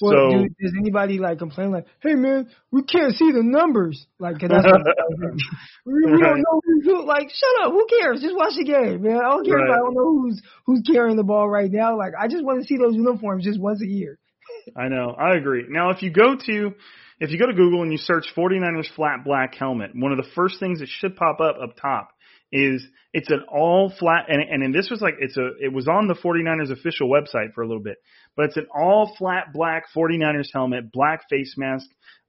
[0.01, 4.07] Well, so, dude, does anybody like complain like, "Hey man, we can't see the numbers"?
[4.19, 4.83] Like, that's what
[5.87, 7.31] we, we don't know who's like.
[7.31, 7.73] Shut up.
[7.73, 8.21] Who cares?
[8.21, 9.19] Just watch the game, man.
[9.19, 9.69] I don't care right.
[9.69, 11.97] if I don't know who's who's carrying the ball right now.
[11.97, 14.19] Like, I just want to see those uniforms just once a year.
[14.77, 15.15] I know.
[15.17, 15.67] I agree.
[15.69, 16.75] Now, if you go to
[17.21, 20.29] if you go to Google and you search 49ers flat black helmet, one of the
[20.35, 22.11] first things that should pop up up top
[22.55, 25.89] is it's an all flat and and, and this was like it's a it was
[25.89, 27.97] on the 49ers official website for a little bit,
[28.37, 31.87] but it's an all flat black 49ers helmet, black face mask,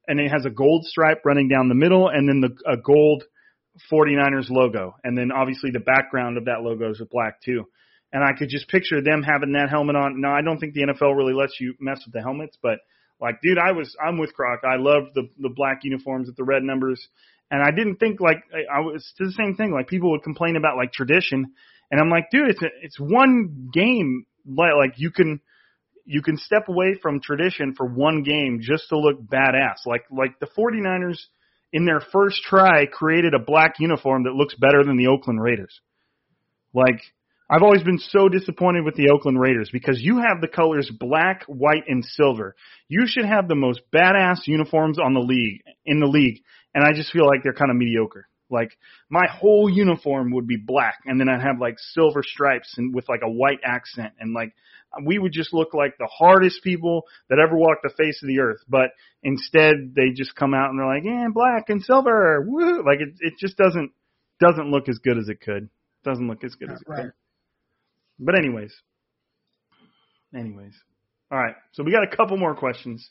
[0.08, 3.24] and it has a gold stripe running down the middle and then the a gold
[3.92, 7.66] 49ers logo, and then obviously the background of that logo is black too
[8.16, 10.22] and I could just picture them having that helmet on.
[10.22, 12.80] No, I don't think the NFL really lets you mess with the helmets, but
[13.20, 14.62] like, dude, I was I'm with Croc.
[14.64, 17.06] I loved the the black uniforms with the red numbers,
[17.52, 19.72] and I didn't think like I, was the same thing.
[19.72, 21.54] Like people would complain about like tradition,
[21.92, 25.40] and I'm like, dude, it's a, it's one game like you can
[26.06, 29.86] you can step away from tradition for one game just to look badass.
[29.86, 31.20] Like like the 49ers
[31.74, 35.80] in their first try created a black uniform that looks better than the Oakland Raiders.
[36.74, 37.02] Like
[37.50, 41.44] I've always been so disappointed with the Oakland Raiders because you have the colors black,
[41.48, 42.56] white, and silver.
[42.88, 46.42] You should have the most badass uniforms on the league in the league,
[46.76, 48.28] and I just feel like they're kind of mediocre.
[48.52, 48.78] Like
[49.10, 53.10] my whole uniform would be black, and then I'd have like silver stripes and with
[53.10, 54.54] like a white accent, and like
[55.04, 58.40] we would just look like the hardest people that ever walked the face of the
[58.40, 58.60] earth.
[58.70, 58.92] But
[59.24, 62.84] instead, they just come out and they're like, "Yeah, black and silver." Woo!
[62.86, 63.92] Like it, it just doesn't
[64.40, 65.70] doesn't look as good as it could.
[66.04, 67.02] Doesn't look as good as it Right.
[67.06, 67.14] could.
[68.20, 68.74] But anyways,
[70.36, 70.76] anyways,
[71.32, 71.56] all right.
[71.72, 73.10] So we got a couple more questions.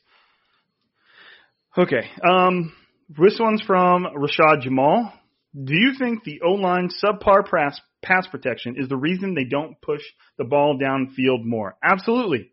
[1.77, 2.09] Okay.
[2.27, 2.73] Um,
[3.09, 5.13] this one's from Rashad Jamal.
[5.55, 9.81] Do you think the O line subpar pass pass protection is the reason they don't
[9.81, 10.03] push
[10.37, 11.77] the ball downfield more?
[11.83, 12.51] Absolutely.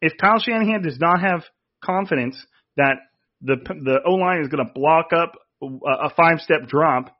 [0.00, 1.44] If Kyle Shanahan does not have
[1.84, 2.36] confidence
[2.76, 2.96] that
[3.42, 7.14] the the O line is going to block up a, five step drop,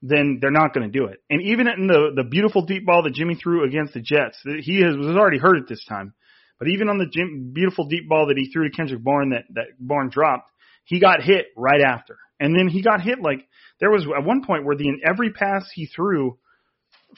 [0.00, 1.20] then they're not going to do it.
[1.28, 4.82] And even in the the beautiful deep ball that Jimmy threw against the Jets, he
[4.82, 6.14] has, was already hurt at this time.
[6.58, 7.10] But even on the
[7.52, 10.51] beautiful deep ball that he threw to Kendrick Bourne that that Bourne dropped,
[10.84, 12.16] he got hit right after.
[12.40, 13.46] And then he got hit like
[13.80, 16.38] there was at one point where the in every pass he threw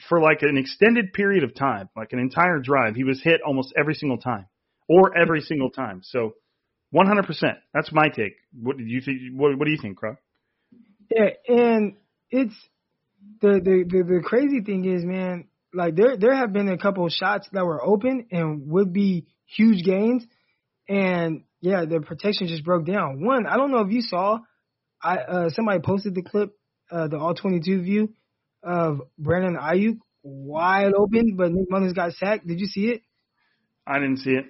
[0.09, 3.73] for like an extended period of time, like an entire drive, he was hit almost
[3.77, 4.45] every single time,
[4.87, 6.01] or every single time.
[6.03, 6.33] So,
[6.93, 7.25] 100%.
[7.73, 8.35] That's my take.
[8.59, 9.19] What do you think?
[9.33, 10.15] What, what do you think, Crow?
[11.09, 11.95] Yeah, and
[12.29, 12.55] it's
[13.41, 17.05] the, the the the crazy thing is, man, like there there have been a couple
[17.05, 20.25] of shots that were open and would be huge gains,
[20.87, 23.23] and yeah, the protection just broke down.
[23.25, 24.39] One, I don't know if you saw,
[25.01, 26.51] I uh, somebody posted the clip,
[26.91, 28.13] uh, the all twenty two view
[28.63, 32.47] of Brandon Aiyuk wide open, but Nick Mullens got sacked.
[32.47, 33.01] Did you see it?
[33.87, 34.45] I didn't see it.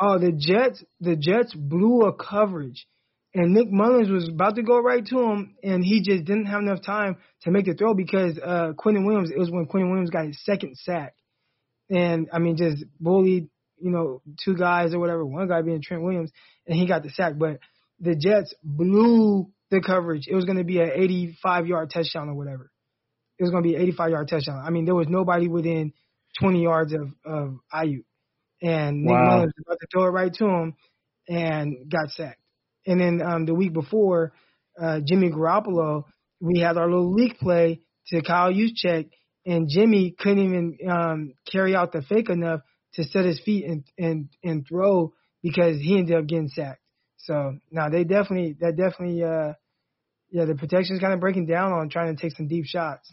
[0.00, 2.86] Oh, the Jets, the Jets blew a coverage,
[3.34, 6.60] and Nick Mullens was about to go right to him, and he just didn't have
[6.60, 9.30] enough time to make the throw because uh Quinnen Williams.
[9.30, 11.14] It was when Quinnen Williams got his second sack,
[11.90, 13.48] and I mean just bullied,
[13.80, 15.24] you know, two guys or whatever.
[15.24, 16.30] One guy being Trent Williams,
[16.66, 17.34] and he got the sack.
[17.38, 17.58] But
[18.00, 20.26] the Jets blew the coverage.
[20.28, 22.70] It was going to be an 85 yard touchdown or whatever.
[23.38, 24.62] It was going to be an 85 yard touchdown.
[24.64, 25.92] I mean, there was nobody within
[26.40, 28.04] 20 yards of of Aiyuk
[28.62, 29.24] and Nick Wow.
[29.24, 30.74] Mullens was about to throw it right to him
[31.28, 32.40] and got sacked.
[32.86, 34.32] And then um, the week before,
[34.80, 36.04] uh, Jimmy Garoppolo,
[36.40, 39.10] we had our little leak play to Kyle Juszczyk,
[39.44, 42.60] and Jimmy couldn't even um, carry out the fake enough
[42.94, 45.12] to set his feet and and and throw
[45.42, 46.80] because he ended up getting sacked.
[47.18, 49.52] So now they definitely that definitely uh
[50.30, 53.12] yeah the protection's kind of breaking down on trying to take some deep shots.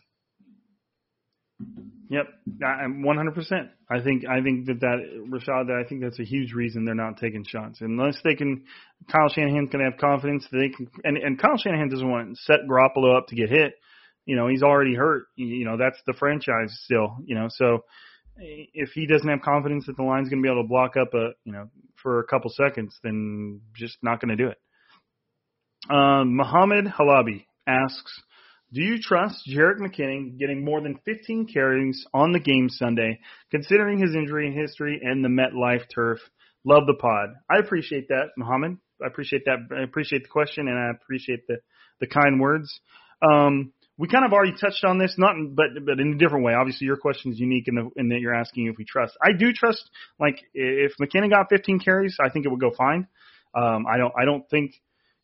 [2.10, 2.28] Yep,
[2.64, 3.70] I'm 100%.
[3.90, 4.98] I think I think that that
[5.30, 8.66] Rashad, that I think that's a huge reason they're not taking shots unless they can.
[9.12, 12.30] Kyle Shanahan's going to have confidence that they can, and and Kyle Shanahan doesn't want
[12.30, 13.74] to set Garoppolo up to get hit.
[14.26, 15.26] You know, he's already hurt.
[15.36, 17.18] You know, that's the franchise still.
[17.26, 17.86] You know, so
[18.38, 21.14] if he doesn't have confidence that the line's going to be able to block up
[21.14, 21.70] a you know
[22.02, 24.58] for a couple seconds, then just not going to do it.
[25.90, 28.22] Um, Muhammad Halabi asks,
[28.74, 33.20] do you trust Jerick McKinnon getting more than 15 carries on the game Sunday,
[33.52, 36.20] considering his injury history and the MetLife turf?
[36.66, 37.30] Love the pod.
[37.50, 38.78] I appreciate that, Muhammad.
[39.02, 39.60] I appreciate that.
[39.72, 41.58] I appreciate the question, and I appreciate the
[42.00, 42.82] the kind words.
[43.22, 46.44] Um, we kind of already touched on this, not in, but but in a different
[46.44, 46.54] way.
[46.54, 49.18] Obviously, your question is unique in, the, in that you're asking if we trust.
[49.24, 49.90] I do trust.
[50.20, 53.08] Like if McKinnon got 15 carries, I think it would go fine.
[53.54, 54.14] Um, I don't.
[54.20, 54.74] I don't think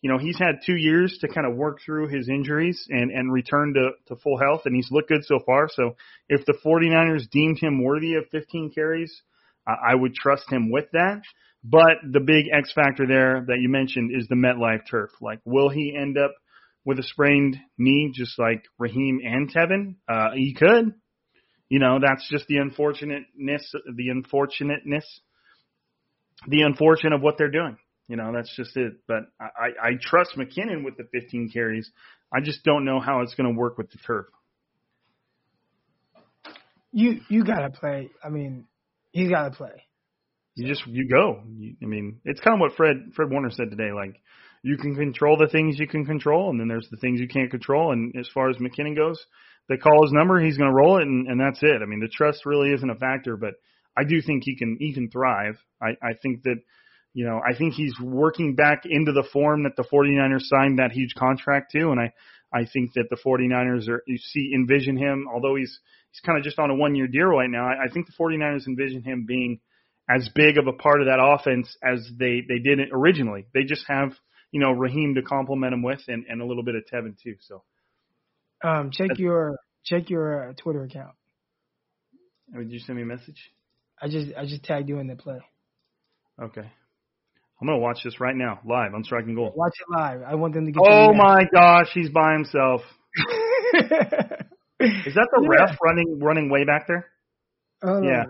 [0.01, 3.31] you know, he's had two years to kind of work through his injuries and, and
[3.31, 5.67] return to, to full health, and he's looked good so far.
[5.71, 5.95] So
[6.27, 9.21] if the 49ers deemed him worthy of 15 carries,
[9.67, 11.21] I I would trust him with that.
[11.63, 15.11] But the big X factor there that you mentioned is the MetLife turf.
[15.21, 16.33] Like, will he end up
[16.85, 19.95] with a sprained knee just like Raheem and Tevin?
[20.07, 20.93] Uh, he could.
[21.69, 25.05] You know, that's just the unfortunateness, the unfortunateness,
[26.47, 27.77] the unfortunate of what they're doing.
[28.07, 28.95] You know, that's just it.
[29.07, 31.89] But I, I, I trust McKinnon with the 15 carries.
[32.33, 34.25] I just don't know how it's going to work with the turf.
[36.91, 38.09] You you gotta play.
[38.21, 38.65] I mean,
[39.11, 39.85] he's gotta play.
[40.55, 41.41] You just you go.
[41.57, 43.93] You, I mean, it's kind of what Fred Fred Warner said today.
[43.95, 44.21] Like
[44.63, 47.51] you can control the things you can control, and then there's the things you can't
[47.51, 47.91] control.
[47.91, 49.19] And as far as McKinnon goes,
[49.69, 51.81] they call his number, he's going to roll it, and, and that's it.
[51.81, 53.53] I mean, the trust really isn't a factor, but
[53.97, 55.57] I do think he can he can thrive.
[55.81, 56.57] I I think that
[57.13, 60.91] you know I think he's working back into the form that the 49ers signed that
[60.91, 62.13] huge contract to, and I
[62.53, 65.79] I think that the 49ers are you see envision him, although he's
[66.11, 67.65] he's kind of just on a one year deal right now.
[67.67, 69.59] I, I think the 49ers envision him being
[70.09, 73.45] as big of a part of that offense as they they did originally.
[73.53, 74.13] They just have
[74.51, 77.35] you know Raheem to complement him with, and, and a little bit of Tevin too.
[77.41, 77.63] So
[78.63, 81.15] Um, check That's- your check your uh, Twitter account.
[82.53, 83.51] Would you send me a message?
[84.01, 85.39] I just I just tagged you in the play.
[86.41, 86.61] Okay.
[87.61, 89.53] I'm gonna watch this right now, live on Striking Gold.
[89.55, 90.21] Watch it live.
[90.23, 90.81] I want them to get.
[90.83, 92.81] Oh my gosh, he's by himself.
[93.73, 95.65] Is that the Yeah.
[95.65, 97.07] ref running running way back there?
[97.83, 98.23] Oh, Yeah.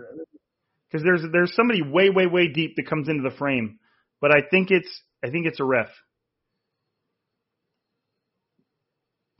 [0.90, 3.78] Because there's there's somebody way way way deep that comes into the frame,
[4.20, 5.88] but I think it's I think it's a ref.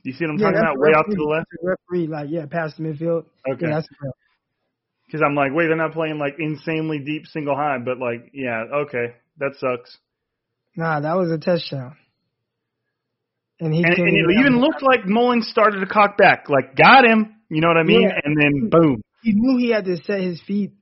[0.03, 0.79] You see what I'm Yeah, talking about?
[0.79, 1.47] Way off to the left.
[1.63, 3.25] Referee, like yeah, past the midfield.
[3.53, 3.67] Okay.
[3.69, 3.81] Yeah.
[5.05, 8.63] Because I'm like, wait, they're not playing like insanely deep single high, but like, yeah,
[8.85, 9.97] okay, that sucks.
[10.75, 11.95] Nah, that was a touchdown.
[13.59, 16.75] And he And, and it even- even looked like Mullens started to cock back, like
[16.75, 17.35] got him.
[17.49, 18.01] You know what I mean?
[18.01, 18.19] Yeah.
[18.23, 19.01] And then boom.
[19.21, 20.73] he knew he had to set his feet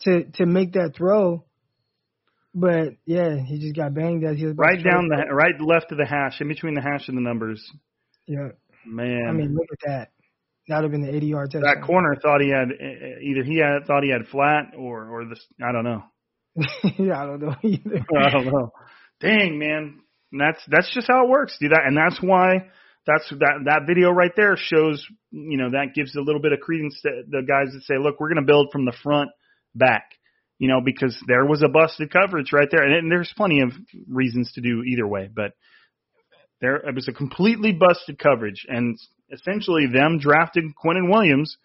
[0.00, 1.44] to to make that throw.
[2.54, 5.98] But yeah, he just got banged as he was Right down the right left of
[5.98, 7.62] the hash, in between the hash and the numbers.
[8.26, 8.48] Yeah,
[8.86, 10.08] Man, I mean, look at that.
[10.68, 11.74] That would have been the 80 yard touchdown.
[11.74, 15.44] that corner thought he had either he had thought he had flat or or this.
[15.62, 16.02] I don't know.
[16.98, 18.04] yeah, I don't know either.
[18.18, 18.70] I don't know.
[19.20, 20.00] Dang man,
[20.30, 21.72] and that's that's just how it works, dude.
[21.72, 22.68] That and that's why
[23.06, 26.60] that's that that video right there shows you know that gives a little bit of
[26.60, 29.30] credence to the guys that say, look, we're going to build from the front
[29.74, 30.10] back.
[30.58, 33.72] You know, because there was a busted coverage right there, and, and there's plenty of
[34.08, 35.54] reasons to do either way, but
[36.62, 38.96] there it was a completely busted coverage, and
[39.30, 41.58] essentially them drafting Quinnen Williams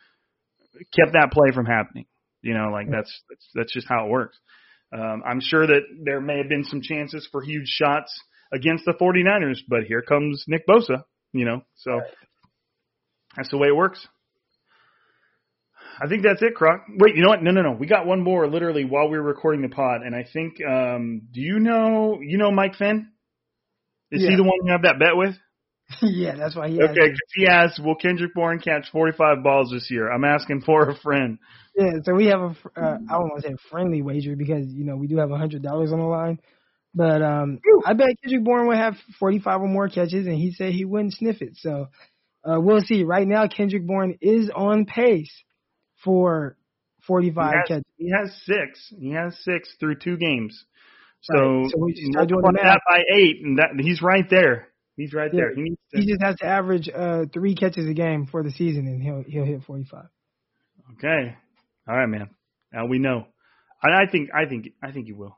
[0.94, 2.08] kept that play from happening.
[2.42, 4.38] You know, like that's that's that's just how it works.
[4.92, 8.12] Um, I'm sure that there may have been some chances for huge shots
[8.54, 12.00] against the 49ers, but here comes Nick Bosa, you know, so
[13.36, 14.08] that's the way it works.
[16.00, 16.86] I think that's it, Crock.
[16.88, 17.44] Wait, you know what?
[17.44, 17.72] No, no, no.
[17.72, 21.24] We got one more literally while we were recording the pod, and I think, um,
[21.34, 23.10] do you know, you know Mike Finn?
[24.12, 25.36] Is he the one you have that bet with?
[26.02, 26.82] yeah, that's why he.
[26.82, 30.12] Okay, Had, 'cause he asked, will Kendrick Bourne catch 45 balls this year?
[30.12, 31.40] I'm asking for a friend.
[31.76, 32.56] yeah, so we have a.
[32.76, 35.32] Uh, I don't want to say a friendly wager because you know we do have
[35.32, 36.40] a hundred dollars on the line,
[36.94, 40.74] but um, I bet Kendrick Bourne would have 45 or more catches, and he said
[40.74, 41.56] he wouldn't sniff it.
[41.56, 41.88] So
[42.44, 43.04] uh, we'll see.
[43.04, 45.32] Right now, Kendrick Bourne is on pace
[46.04, 46.58] for
[47.08, 47.84] 45 he has, catches.
[47.98, 48.94] he has six.
[49.00, 50.66] He has six through two games.
[51.22, 51.70] So, Right.
[51.72, 54.70] So we doing multiply that by eight, and that he's right there.
[54.96, 55.42] He's right Yeah.
[55.42, 55.56] there.
[55.56, 56.00] He needs to.
[56.00, 59.24] He just has to average uh, three catches a game for the season, and he'll
[59.28, 60.06] he'll hit 45.
[60.94, 61.36] Okay.
[61.88, 62.30] All right, man.
[62.74, 63.28] Now we know.
[63.84, 65.38] And I think I think I think he will.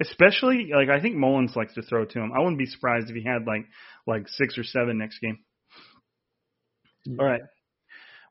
[0.00, 2.32] Especially like I think Mullens likes to throw to him.
[2.32, 3.64] I wouldn't be surprised if he had like
[4.06, 5.38] like six or seven next game.
[7.18, 7.40] All right.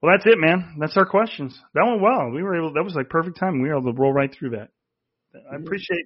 [0.01, 0.75] Well, that's it, man.
[0.79, 1.59] That's our questions.
[1.73, 2.29] That went well.
[2.29, 2.73] We were able.
[2.73, 3.61] That was like perfect time.
[3.61, 4.69] We were able to roll right through that.
[5.51, 6.05] I appreciate.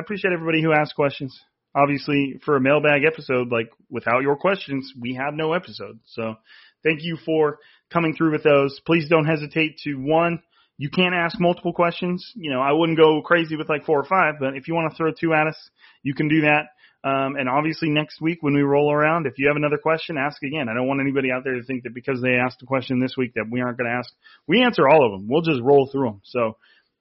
[0.00, 1.38] I appreciate everybody who asked questions.
[1.74, 6.00] Obviously, for a mailbag episode, like without your questions, we have no episode.
[6.06, 6.36] So,
[6.82, 7.58] thank you for
[7.92, 8.80] coming through with those.
[8.86, 10.40] Please don't hesitate to one.
[10.78, 12.32] You can't ask multiple questions.
[12.34, 14.90] You know, I wouldn't go crazy with like four or five, but if you want
[14.90, 15.70] to throw two at us,
[16.02, 16.68] you can do that.
[17.04, 20.42] Um, and obviously next week when we roll around, if you have another question, ask
[20.42, 20.70] again.
[20.70, 23.18] I don't want anybody out there to think that because they asked a question this
[23.18, 24.10] week that we aren't going to ask.
[24.48, 25.28] We answer all of them.
[25.28, 26.20] We'll just roll through them.
[26.24, 26.56] So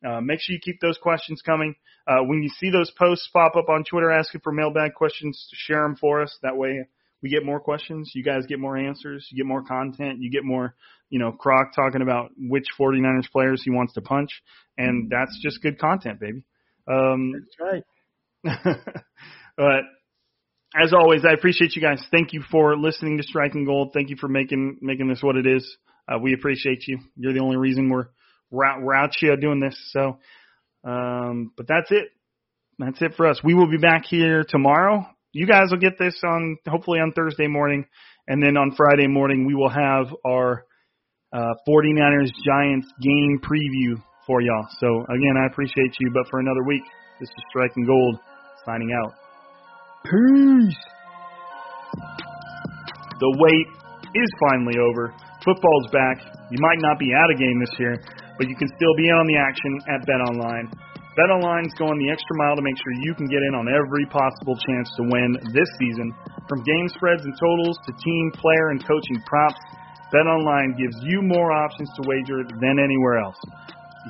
[0.08, 1.76] uh, make sure you keep those questions coming.
[2.08, 5.84] Uh, when you see those posts pop up on Twitter asking for mailbag questions, share
[5.84, 6.38] them for us.
[6.42, 6.86] That way
[7.22, 8.12] we get more questions.
[8.16, 9.28] You guys get more answers.
[9.32, 10.20] You get more content.
[10.22, 10.76] You get more,
[11.10, 14.30] you know, Crock talking about which 49ers players he wants to punch.
[14.78, 16.44] And that's just good content, baby.
[16.88, 17.84] Um, That's
[18.46, 18.64] right.
[19.58, 19.84] but
[20.82, 22.02] as always, I appreciate you guys.
[22.12, 23.92] Thank you for listening to Striking Gold.
[23.94, 25.78] Thank you for making making this what it is.
[26.08, 27.00] Uh, we appreciate you.
[27.16, 28.08] You're the only reason we're
[28.52, 29.78] we're out, out here doing this.
[29.92, 30.18] So,
[30.84, 32.10] um, but that's it.
[32.78, 33.42] That's it for us.
[33.44, 35.06] We will be back here tomorrow.
[35.34, 37.86] You guys will get this on hopefully on Thursday morning,
[38.28, 40.66] and then on Friday morning we will have our
[41.32, 44.68] uh, 49ers Giants game preview for y'all.
[44.80, 46.12] So again, I appreciate you.
[46.14, 46.84] But for another week,
[47.20, 48.18] this is Striking Gold
[48.66, 49.14] signing out.
[50.06, 50.78] Peace.
[53.20, 53.68] The wait
[54.16, 55.14] is finally over.
[55.44, 56.18] Football's back.
[56.50, 58.02] You might not be at a game this year,
[58.40, 60.72] but you can still be on the action at BetOnline.
[61.20, 64.56] BetOnline's going the extra mile to make sure you can get in on every possible
[64.56, 66.16] chance to win this season.
[66.48, 69.60] From game spreads and totals to team, player, and coaching props,
[70.16, 73.38] BetOnline gives you more options to wager than anywhere else.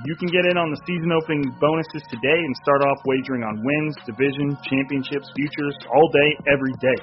[0.06, 3.58] You can get in on the season opening bonuses today and start off wagering on
[3.58, 7.00] wins, division, championships, futures, all day, every day.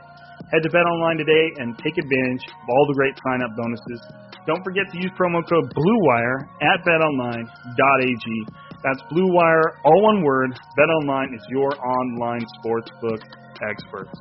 [0.55, 4.01] Head to BetOnline today and take advantage of all the great sign-up bonuses.
[4.47, 8.27] Don't forget to use promo code BLUEWIRE at betonline.ag
[8.85, 10.51] That's Blue Wire, all one word.
[10.79, 13.23] BetOnline is your online sportsbook
[13.69, 14.15] experts.